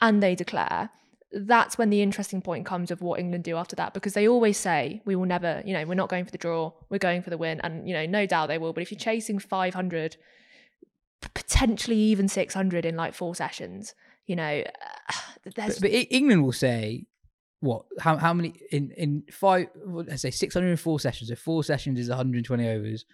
and 0.00 0.20
they 0.20 0.34
declare. 0.34 0.90
That's 1.32 1.78
when 1.78 1.90
the 1.90 2.02
interesting 2.02 2.42
point 2.42 2.66
comes 2.66 2.90
of 2.90 3.00
what 3.00 3.18
England 3.18 3.44
do 3.44 3.56
after 3.56 3.74
that, 3.76 3.94
because 3.94 4.14
they 4.14 4.28
always 4.28 4.58
say 4.58 5.00
we 5.04 5.16
will 5.16 5.26
never, 5.26 5.62
you 5.64 5.72
know, 5.72 5.84
we're 5.86 5.94
not 5.94 6.08
going 6.08 6.24
for 6.24 6.30
the 6.30 6.38
draw, 6.38 6.72
we're 6.90 6.98
going 6.98 7.22
for 7.22 7.30
the 7.30 7.38
win, 7.38 7.60
and 7.60 7.88
you 7.88 7.94
know, 7.94 8.06
no 8.06 8.26
doubt 8.26 8.48
they 8.48 8.58
will. 8.58 8.72
But 8.72 8.82
if 8.82 8.90
you're 8.90 8.98
chasing 8.98 9.38
500, 9.38 10.16
potentially 11.34 11.96
even 11.96 12.28
600 12.28 12.84
in 12.84 12.96
like 12.96 13.14
four 13.14 13.34
sessions, 13.34 13.94
you 14.26 14.36
know, 14.36 14.62
uh, 14.62 15.12
there's 15.54 15.80
But, 15.80 15.90
but 15.90 15.90
England 16.10 16.44
will 16.44 16.52
say 16.52 17.06
what? 17.62 17.84
How 18.00 18.16
how 18.16 18.34
many 18.34 18.54
in 18.72 18.90
in 18.96 19.22
five? 19.30 19.68
Let's 19.86 20.22
say 20.22 20.32
604 20.32 21.00
sessions. 21.00 21.30
If 21.30 21.38
four 21.38 21.62
sessions 21.62 21.98
is 21.98 22.08
120 22.08 22.68
overs. 22.68 23.04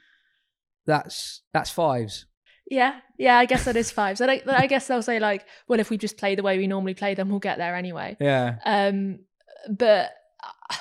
That's 0.87 1.43
that's 1.53 1.71
fives. 1.71 2.25
Yeah, 2.71 3.01
yeah, 3.17 3.39
I 3.39 3.47
guess 3.47 3.65
that 3.65 3.77
is 3.77 3.91
five. 3.91 4.19
So 4.19 4.27
I, 4.27 4.43
I 4.47 4.67
guess 4.67 4.87
they'll 4.87 5.03
say 5.03 5.19
like, 5.19 5.47
well, 5.69 5.81
if 5.81 5.89
we 5.89 5.97
just 5.97 6.19
play 6.19 6.35
the 6.35 6.43
way 6.43 6.59
we 6.59 6.67
normally 6.67 6.95
play, 6.95 7.15
then 7.15 7.29
we'll 7.31 7.39
get 7.39 7.59
there 7.59 7.75
anyway. 7.75 8.17
Yeah. 8.21 8.57
Um, 8.65 9.21
but 9.69 10.11
uh, 10.43 10.77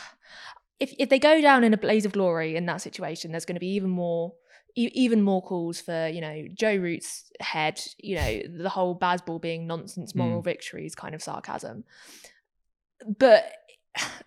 if 0.79 0.93
if 0.99 1.09
they 1.09 1.19
go 1.19 1.41
down 1.41 1.63
in 1.63 1.73
a 1.73 1.77
blaze 1.77 2.05
of 2.05 2.11
glory 2.11 2.55
in 2.55 2.65
that 2.65 2.81
situation, 2.81 3.31
there's 3.31 3.45
going 3.45 3.55
to 3.55 3.61
be 3.61 3.75
even 3.75 3.89
more 3.89 4.33
e- 4.75 4.91
even 4.93 5.21
more 5.21 5.41
calls 5.41 5.79
for 5.79 6.07
you 6.07 6.21
know 6.21 6.45
Joe 6.53 6.75
Root's 6.75 7.31
head. 7.39 7.79
You 7.97 8.17
know 8.17 8.41
the 8.63 8.69
whole 8.69 8.97
Bazball 8.97 9.41
being 9.41 9.65
nonsense 9.65 10.13
moral 10.13 10.41
victories 10.41 10.93
kind 10.95 11.15
of 11.15 11.23
sarcasm. 11.23 11.85
But 13.17 13.51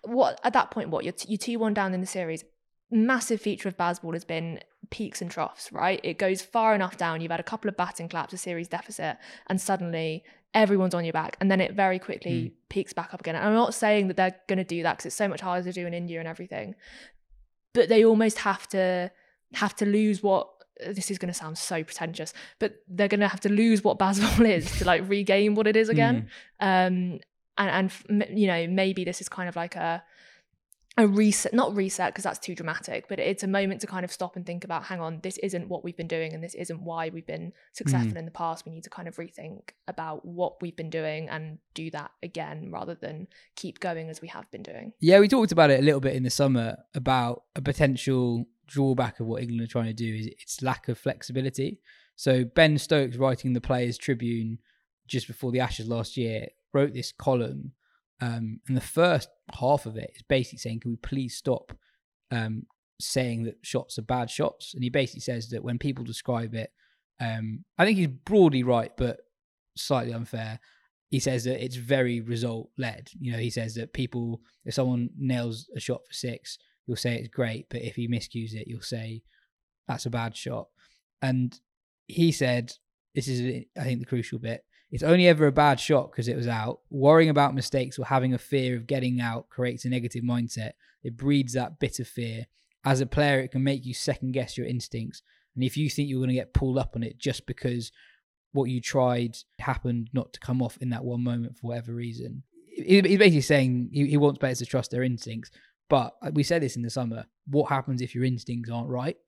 what 0.03 0.39
at 0.43 0.53
that 0.53 0.71
point, 0.71 0.89
what 0.89 1.03
you're 1.03 1.13
t- 1.13 1.29
you're 1.29 1.37
two 1.37 1.59
one 1.59 1.73
down 1.73 1.93
in 1.93 2.01
the 2.01 2.07
series. 2.07 2.43
Massive 2.91 3.41
feature 3.41 3.69
of 3.69 3.77
Bazball 3.77 4.13
has 4.13 4.25
been 4.25 4.59
peaks 4.89 5.21
and 5.21 5.31
troughs, 5.31 5.71
right? 5.71 5.99
It 6.03 6.17
goes 6.17 6.41
far 6.41 6.75
enough 6.75 6.97
down. 6.97 7.21
You've 7.21 7.31
had 7.31 7.39
a 7.39 7.43
couple 7.43 7.69
of 7.69 7.77
batting 7.77 8.09
claps, 8.09 8.33
a 8.33 8.37
series 8.37 8.67
deficit, 8.67 9.17
and 9.47 9.59
suddenly 9.59 10.23
everyone's 10.53 10.93
on 10.93 11.05
your 11.05 11.13
back. 11.13 11.37
And 11.39 11.49
then 11.49 11.61
it 11.61 11.73
very 11.73 11.99
quickly 11.99 12.47
hmm. 12.47 12.53
peaks 12.69 12.93
back 12.93 13.13
up 13.13 13.21
again. 13.21 13.35
And 13.35 13.45
I'm 13.45 13.53
not 13.53 13.73
saying 13.73 14.07
that 14.09 14.17
they're 14.17 14.35
going 14.47 14.57
to 14.57 14.63
do 14.63 14.83
that 14.83 14.97
because 14.97 15.07
it's 15.07 15.15
so 15.15 15.27
much 15.27 15.41
harder 15.41 15.63
to 15.63 15.73
do 15.73 15.87
in 15.87 15.93
India 15.93 16.19
and 16.19 16.27
everything. 16.27 16.75
But 17.73 17.89
they 17.89 18.03
almost 18.03 18.39
have 18.39 18.67
to 18.69 19.11
have 19.53 19.75
to 19.77 19.85
lose 19.85 20.21
what 20.21 20.49
uh, 20.85 20.93
this 20.93 21.11
is 21.11 21.17
going 21.17 21.31
to 21.31 21.37
sound 21.37 21.57
so 21.57 21.83
pretentious, 21.83 22.33
but 22.59 22.75
they're 22.87 23.07
going 23.07 23.21
to 23.21 23.27
have 23.27 23.39
to 23.41 23.49
lose 23.49 23.83
what 23.83 23.97
Bazball 23.97 24.47
is 24.57 24.69
to 24.79 24.85
like 24.85 25.07
regain 25.07 25.55
what 25.55 25.67
it 25.67 25.75
is 25.75 25.89
again. 25.89 26.29
Hmm. 26.59 26.67
Um, 26.67 27.19
and 27.57 27.91
and 28.09 28.25
you 28.37 28.47
know 28.47 28.67
maybe 28.67 29.03
this 29.03 29.21
is 29.21 29.29
kind 29.29 29.47
of 29.47 29.55
like 29.55 29.75
a 29.75 30.03
a 30.97 31.07
reset 31.07 31.53
not 31.53 31.73
reset 31.73 32.11
because 32.11 32.25
that's 32.25 32.39
too 32.39 32.53
dramatic 32.53 33.07
but 33.07 33.17
it's 33.17 33.43
a 33.43 33.47
moment 33.47 33.79
to 33.79 33.87
kind 33.87 34.03
of 34.03 34.11
stop 34.11 34.35
and 34.35 34.45
think 34.45 34.65
about 34.65 34.83
hang 34.83 34.99
on 34.99 35.19
this 35.23 35.37
isn't 35.37 35.69
what 35.69 35.83
we've 35.83 35.95
been 35.95 36.07
doing 36.07 36.33
and 36.33 36.43
this 36.43 36.53
isn't 36.55 36.81
why 36.83 37.09
we've 37.09 37.25
been 37.25 37.53
successful 37.73 38.13
mm. 38.13 38.17
in 38.17 38.25
the 38.25 38.31
past. 38.31 38.65
We 38.65 38.71
need 38.71 38.83
to 38.83 38.89
kind 38.89 39.07
of 39.07 39.15
rethink 39.15 39.69
about 39.87 40.25
what 40.25 40.61
we've 40.61 40.75
been 40.75 40.89
doing 40.89 41.29
and 41.29 41.59
do 41.73 41.89
that 41.91 42.11
again 42.21 42.69
rather 42.71 42.95
than 42.95 43.27
keep 43.55 43.79
going 43.79 44.09
as 44.09 44.21
we 44.21 44.27
have 44.29 44.49
been 44.51 44.63
doing. 44.63 44.93
Yeah, 44.99 45.19
we 45.19 45.27
talked 45.27 45.51
about 45.51 45.71
it 45.71 45.79
a 45.79 45.83
little 45.83 45.99
bit 45.99 46.15
in 46.15 46.23
the 46.23 46.29
summer 46.29 46.77
about 46.93 47.43
a 47.55 47.61
potential 47.61 48.45
drawback 48.67 49.19
of 49.19 49.27
what 49.27 49.41
England 49.41 49.61
are 49.61 49.67
trying 49.67 49.85
to 49.85 49.93
do 49.93 50.13
is 50.13 50.27
its 50.27 50.61
lack 50.61 50.87
of 50.87 50.97
flexibility. 50.97 51.79
So 52.15 52.43
Ben 52.43 52.77
Stokes, 52.77 53.17
writing 53.17 53.53
the 53.53 53.61
Players 53.61 53.97
Tribune 53.97 54.59
just 55.07 55.27
before 55.27 55.51
the 55.51 55.59
Ashes 55.59 55.87
last 55.87 56.17
year, 56.17 56.47
wrote 56.73 56.93
this 56.93 57.11
column, 57.11 57.73
um, 58.21 58.59
and 58.67 58.77
the 58.77 58.81
first 58.81 59.29
half 59.59 59.85
of 59.85 59.97
it 59.97 60.11
is 60.15 60.23
basically 60.23 60.59
saying, 60.59 60.79
"Can 60.81 60.91
we 60.91 60.97
please 60.97 61.35
stop 61.35 61.73
um, 62.31 62.63
saying 62.99 63.43
that 63.43 63.57
shots 63.61 63.97
are 63.97 64.03
bad 64.03 64.29
shots?" 64.29 64.73
And 64.73 64.83
he 64.83 64.89
basically 64.89 65.21
says 65.21 65.49
that 65.49 65.63
when 65.63 65.79
people 65.79 66.03
describe 66.03 66.53
it, 66.53 66.71
um, 67.19 67.65
I 67.77 67.85
think 67.85 67.97
he's 67.97 68.07
broadly 68.07 68.63
right, 68.63 68.91
but 68.95 69.17
slightly 69.75 70.13
unfair 70.13 70.59
he 71.11 71.19
says 71.19 71.43
that 71.43 71.63
it's 71.63 71.75
very 71.75 72.21
result 72.21 72.69
led. 72.77 73.09
You 73.19 73.33
know, 73.33 73.37
he 73.37 73.49
says 73.49 73.75
that 73.75 73.91
people, 73.91 74.41
if 74.63 74.73
someone 74.73 75.09
nails 75.17 75.69
a 75.75 75.79
shot 75.79 76.01
for 76.07 76.13
six, 76.13 76.57
you'll 76.87 76.95
say 76.95 77.15
it's 77.15 77.27
great, 77.27 77.67
but 77.69 77.81
if 77.81 77.95
he 77.95 78.07
miscues 78.07 78.53
it, 78.53 78.67
you'll 78.67 78.81
say 78.81 79.21
that's 79.89 80.05
a 80.05 80.09
bad 80.09 80.37
shot. 80.37 80.67
And 81.21 81.59
he 82.07 82.31
said, 82.31 82.73
this 83.13 83.27
is, 83.27 83.65
I 83.77 83.83
think, 83.83 83.99
the 83.99 84.05
crucial 84.05 84.39
bit. 84.39 84.63
It's 84.91 85.03
only 85.03 85.27
ever 85.27 85.47
a 85.47 85.51
bad 85.51 85.79
shot 85.79 86.11
because 86.11 86.27
it 86.27 86.35
was 86.35 86.47
out. 86.47 86.81
Worrying 86.89 87.29
about 87.29 87.55
mistakes 87.55 87.97
or 87.97 88.05
having 88.05 88.33
a 88.33 88.37
fear 88.37 88.75
of 88.75 88.87
getting 88.87 89.21
out 89.21 89.49
creates 89.49 89.85
a 89.85 89.89
negative 89.89 90.23
mindset. 90.23 90.73
It 91.03 91.15
breeds 91.15 91.53
that 91.53 91.79
bit 91.79 91.99
of 91.99 92.07
fear. 92.07 92.47
As 92.83 92.99
a 92.99 93.05
player, 93.05 93.39
it 93.39 93.51
can 93.51 93.63
make 93.63 93.85
you 93.85 93.93
second 93.93 94.33
guess 94.33 94.57
your 94.57 94.67
instincts. 94.67 95.21
And 95.55 95.63
if 95.63 95.77
you 95.77 95.89
think 95.89 96.09
you're 96.09 96.19
going 96.19 96.29
to 96.29 96.35
get 96.35 96.53
pulled 96.53 96.77
up 96.77 96.95
on 96.95 97.03
it 97.03 97.17
just 97.17 97.45
because 97.45 97.91
what 98.51 98.65
you 98.65 98.81
tried 98.81 99.37
happened 99.59 100.09
not 100.13 100.33
to 100.33 100.39
come 100.39 100.61
off 100.61 100.77
in 100.81 100.89
that 100.89 101.05
one 101.05 101.23
moment 101.23 101.57
for 101.57 101.67
whatever 101.67 101.93
reason. 101.93 102.43
He's 102.67 103.01
basically 103.01 103.41
saying 103.41 103.89
he, 103.93 104.07
he 104.07 104.17
wants 104.17 104.39
players 104.39 104.59
to 104.59 104.65
trust 104.65 104.91
their 104.91 105.03
instincts. 105.03 105.51
But 105.89 106.15
uh, 106.21 106.31
we 106.33 106.43
said 106.43 106.61
this 106.61 106.75
in 106.75 106.81
the 106.81 106.89
summer. 106.89 107.25
What 107.47 107.69
happens 107.69 108.01
if 108.01 108.15
your 108.15 108.23
instincts 108.25 108.69
aren't 108.69 108.89
right? 108.89 109.17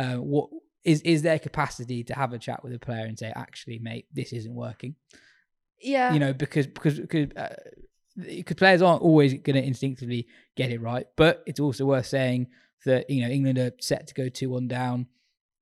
Uh, 0.00 0.14
what 0.14 0.48
is 0.88 1.02
is 1.02 1.22
there 1.22 1.38
capacity 1.38 2.02
to 2.04 2.14
have 2.14 2.32
a 2.32 2.38
chat 2.38 2.64
with 2.64 2.72
a 2.72 2.78
player 2.78 3.04
and 3.04 3.18
say, 3.18 3.30
actually, 3.36 3.78
mate, 3.78 4.06
this 4.12 4.32
isn't 4.32 4.54
working? 4.54 4.94
yeah 5.80 6.12
You 6.12 6.18
know, 6.18 6.32
because 6.32 6.66
because 6.66 6.98
because 6.98 7.28
uh, 7.36 7.54
because 8.16 8.56
players 8.56 8.82
aren't 8.82 9.02
always 9.02 9.34
going 9.34 9.56
to 9.56 9.62
instinctively 9.62 10.26
get 10.56 10.70
it 10.70 10.80
right. 10.80 11.06
But 11.16 11.42
it's 11.46 11.60
also 11.60 11.84
worth 11.84 12.06
saying 12.06 12.48
that 12.86 13.10
you 13.10 13.22
know 13.22 13.28
England 13.28 13.58
are 13.58 13.72
set 13.80 14.06
to 14.08 14.14
go 14.14 14.28
two 14.28 14.50
one 14.50 14.66
down. 14.66 15.06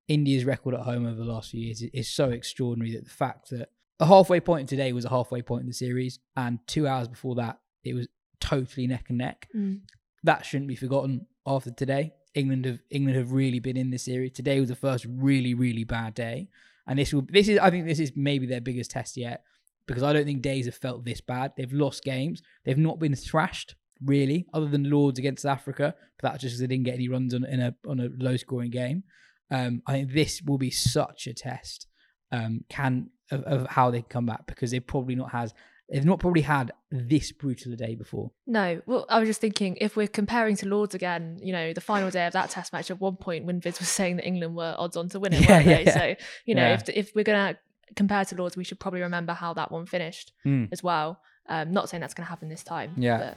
India's 0.07 0.45
record 0.45 0.73
at 0.73 0.81
home 0.81 1.05
over 1.05 1.17
the 1.17 1.25
last 1.25 1.51
few 1.51 1.59
years 1.59 1.81
is, 1.81 1.89
is 1.93 2.09
so 2.09 2.29
extraordinary 2.29 2.93
that 2.93 3.03
the 3.03 3.09
fact 3.09 3.49
that 3.49 3.71
a 3.99 4.05
halfway 4.05 4.39
point 4.39 4.69
today 4.69 4.93
was 4.93 5.03
a 5.03 5.09
halfway 5.09 5.41
point 5.41 5.61
in 5.61 5.67
the 5.67 5.73
series, 5.73 6.19
and 6.37 6.59
two 6.67 6.87
hours 6.87 7.09
before 7.09 7.35
that 7.35 7.59
it 7.83 7.93
was 7.93 8.07
totally 8.39 8.87
neck 8.87 9.07
and 9.09 9.17
neck. 9.17 9.49
Mm. 9.53 9.81
That 10.23 10.45
shouldn't 10.45 10.69
be 10.69 10.75
forgotten 10.75 11.27
after 11.45 11.71
today. 11.71 12.13
England 12.37 12.65
have 12.65 12.79
England 12.89 13.17
have 13.17 13.31
really 13.31 13.59
been 13.59 13.77
in 13.77 13.89
this 13.89 14.03
series. 14.03 14.31
Today 14.31 14.59
was 14.59 14.69
the 14.69 14.75
first 14.75 15.05
really 15.09 15.53
really 15.53 15.83
bad 15.83 16.13
day, 16.13 16.49
and 16.87 16.99
this 16.99 17.13
will 17.13 17.25
this 17.29 17.47
is 17.47 17.57
I 17.59 17.69
think 17.69 17.87
this 17.87 17.99
is 17.99 18.11
maybe 18.15 18.45
their 18.45 18.61
biggest 18.61 18.91
test 18.91 19.17
yet 19.17 19.43
because 19.87 20.03
I 20.03 20.13
don't 20.13 20.25
think 20.25 20.41
days 20.41 20.65
have 20.65 20.75
felt 20.75 21.03
this 21.03 21.21
bad. 21.21 21.53
They've 21.57 21.73
lost 21.73 22.03
games. 22.03 22.41
They've 22.63 22.77
not 22.77 22.99
been 22.99 23.15
thrashed 23.15 23.75
really, 24.03 24.45
other 24.53 24.67
than 24.67 24.89
Lords 24.89 25.17
against 25.17 25.45
Africa, 25.45 25.95
but 26.19 26.29
that's 26.29 26.41
just 26.41 26.53
because 26.53 26.59
they 26.59 26.67
didn't 26.67 26.85
get 26.85 26.95
any 26.95 27.09
runs 27.09 27.33
on 27.33 27.43
in 27.45 27.59
a 27.59 27.75
on 27.87 27.99
a 27.99 28.09
low 28.17 28.37
scoring 28.37 28.69
game. 28.69 29.03
Um, 29.49 29.81
I 29.87 29.93
think 29.93 30.13
this 30.13 30.41
will 30.45 30.57
be 30.57 30.71
such 30.71 31.25
a 31.25 31.33
test 31.33 31.87
um, 32.31 32.65
can 32.69 33.09
of, 33.31 33.43
of 33.43 33.67
how 33.67 33.89
they 33.89 34.01
can 34.01 34.09
come 34.09 34.25
back 34.25 34.45
because 34.45 34.71
they've 34.71 34.85
probably 34.85 35.15
not 35.15 35.31
has 35.31 35.53
they've 35.89 36.05
not 36.05 36.19
probably 36.19 36.41
had 36.41 36.71
this 36.91 37.31
brutal 37.31 37.73
a 37.73 37.75
day 37.75 37.95
before. 37.95 38.31
No, 38.45 38.81
well, 38.85 39.05
I 39.09 39.19
was 39.19 39.27
just 39.29 39.41
thinking 39.41 39.77
if 39.79 39.95
we're 39.95 40.07
comparing 40.07 40.55
to 40.57 40.67
Lords 40.67 40.93
again, 40.95 41.39
you 41.41 41.53
know, 41.53 41.73
the 41.73 41.81
final 41.81 42.09
day 42.09 42.25
of 42.27 42.33
that 42.33 42.49
Test 42.49 42.73
match. 42.73 42.91
At 42.91 42.99
one 42.99 43.15
point, 43.15 43.45
WinViz 43.47 43.79
was 43.79 43.89
saying 43.99 44.17
that 44.17 44.25
England 44.25 44.55
were 44.55 44.75
odds 44.77 44.97
on 44.97 45.09
to 45.09 45.19
win 45.19 45.33
it, 45.33 45.41
Yeah, 45.47 45.57
weren't 45.57 45.65
yeah, 45.67 45.77
they? 45.77 45.83
yeah. 45.85 45.93
So 45.97 46.15
you 46.45 46.55
know, 46.55 46.67
Yeah. 46.67 46.73
if 46.73 46.89
if 46.89 47.15
we're 47.15 47.23
gonna 47.23 47.57
compare 47.95 48.25
to 48.25 48.35
Lords, 48.35 48.57
we 48.57 48.63
should 48.65 48.79
probably 48.79 49.01
remember 49.01 49.33
how 49.33 49.53
that 49.53 49.71
one 49.71 49.85
finished 49.85 50.33
Mm. 50.45 50.69
as 50.71 50.83
well. 50.83 51.21
Um, 51.49 51.71
not 51.71 51.87
saying 51.89 52.01
that's 52.01 52.13
going 52.13 52.25
to 52.25 52.29
happen 52.29 52.49
this 52.49 52.61
time. 52.63 52.91
Yeah. 52.97 53.33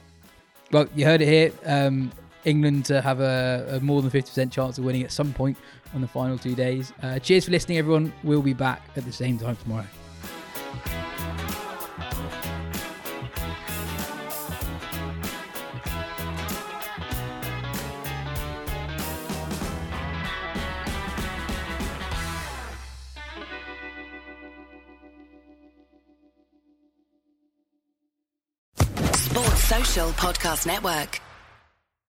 but 0.69 0.73
Well, 0.73 0.87
you 0.93 1.05
heard 1.05 1.21
it 1.21 1.27
here. 1.29 1.53
Um, 1.65 2.11
England 2.43 2.83
to 2.85 2.99
have 2.99 3.21
a, 3.21 3.77
a 3.77 3.79
more 3.79 4.01
than 4.01 4.11
50% 4.11 4.51
chance 4.51 4.77
of 4.77 4.83
winning 4.83 5.03
at 5.03 5.13
some 5.13 5.31
point 5.31 5.57
on 5.95 6.01
the 6.01 6.07
final 6.09 6.37
two 6.37 6.53
days. 6.53 6.91
Uh, 7.01 7.19
cheers 7.19 7.45
for 7.45 7.51
listening, 7.51 7.77
everyone. 7.77 8.11
We'll 8.23 8.41
be 8.41 8.53
back 8.53 8.81
at 8.97 9.05
the 9.05 9.13
same 9.13 9.37
time 9.37 9.55
tomorrow. 9.55 9.87
Podcast 30.13 30.65
Network. 30.65 31.30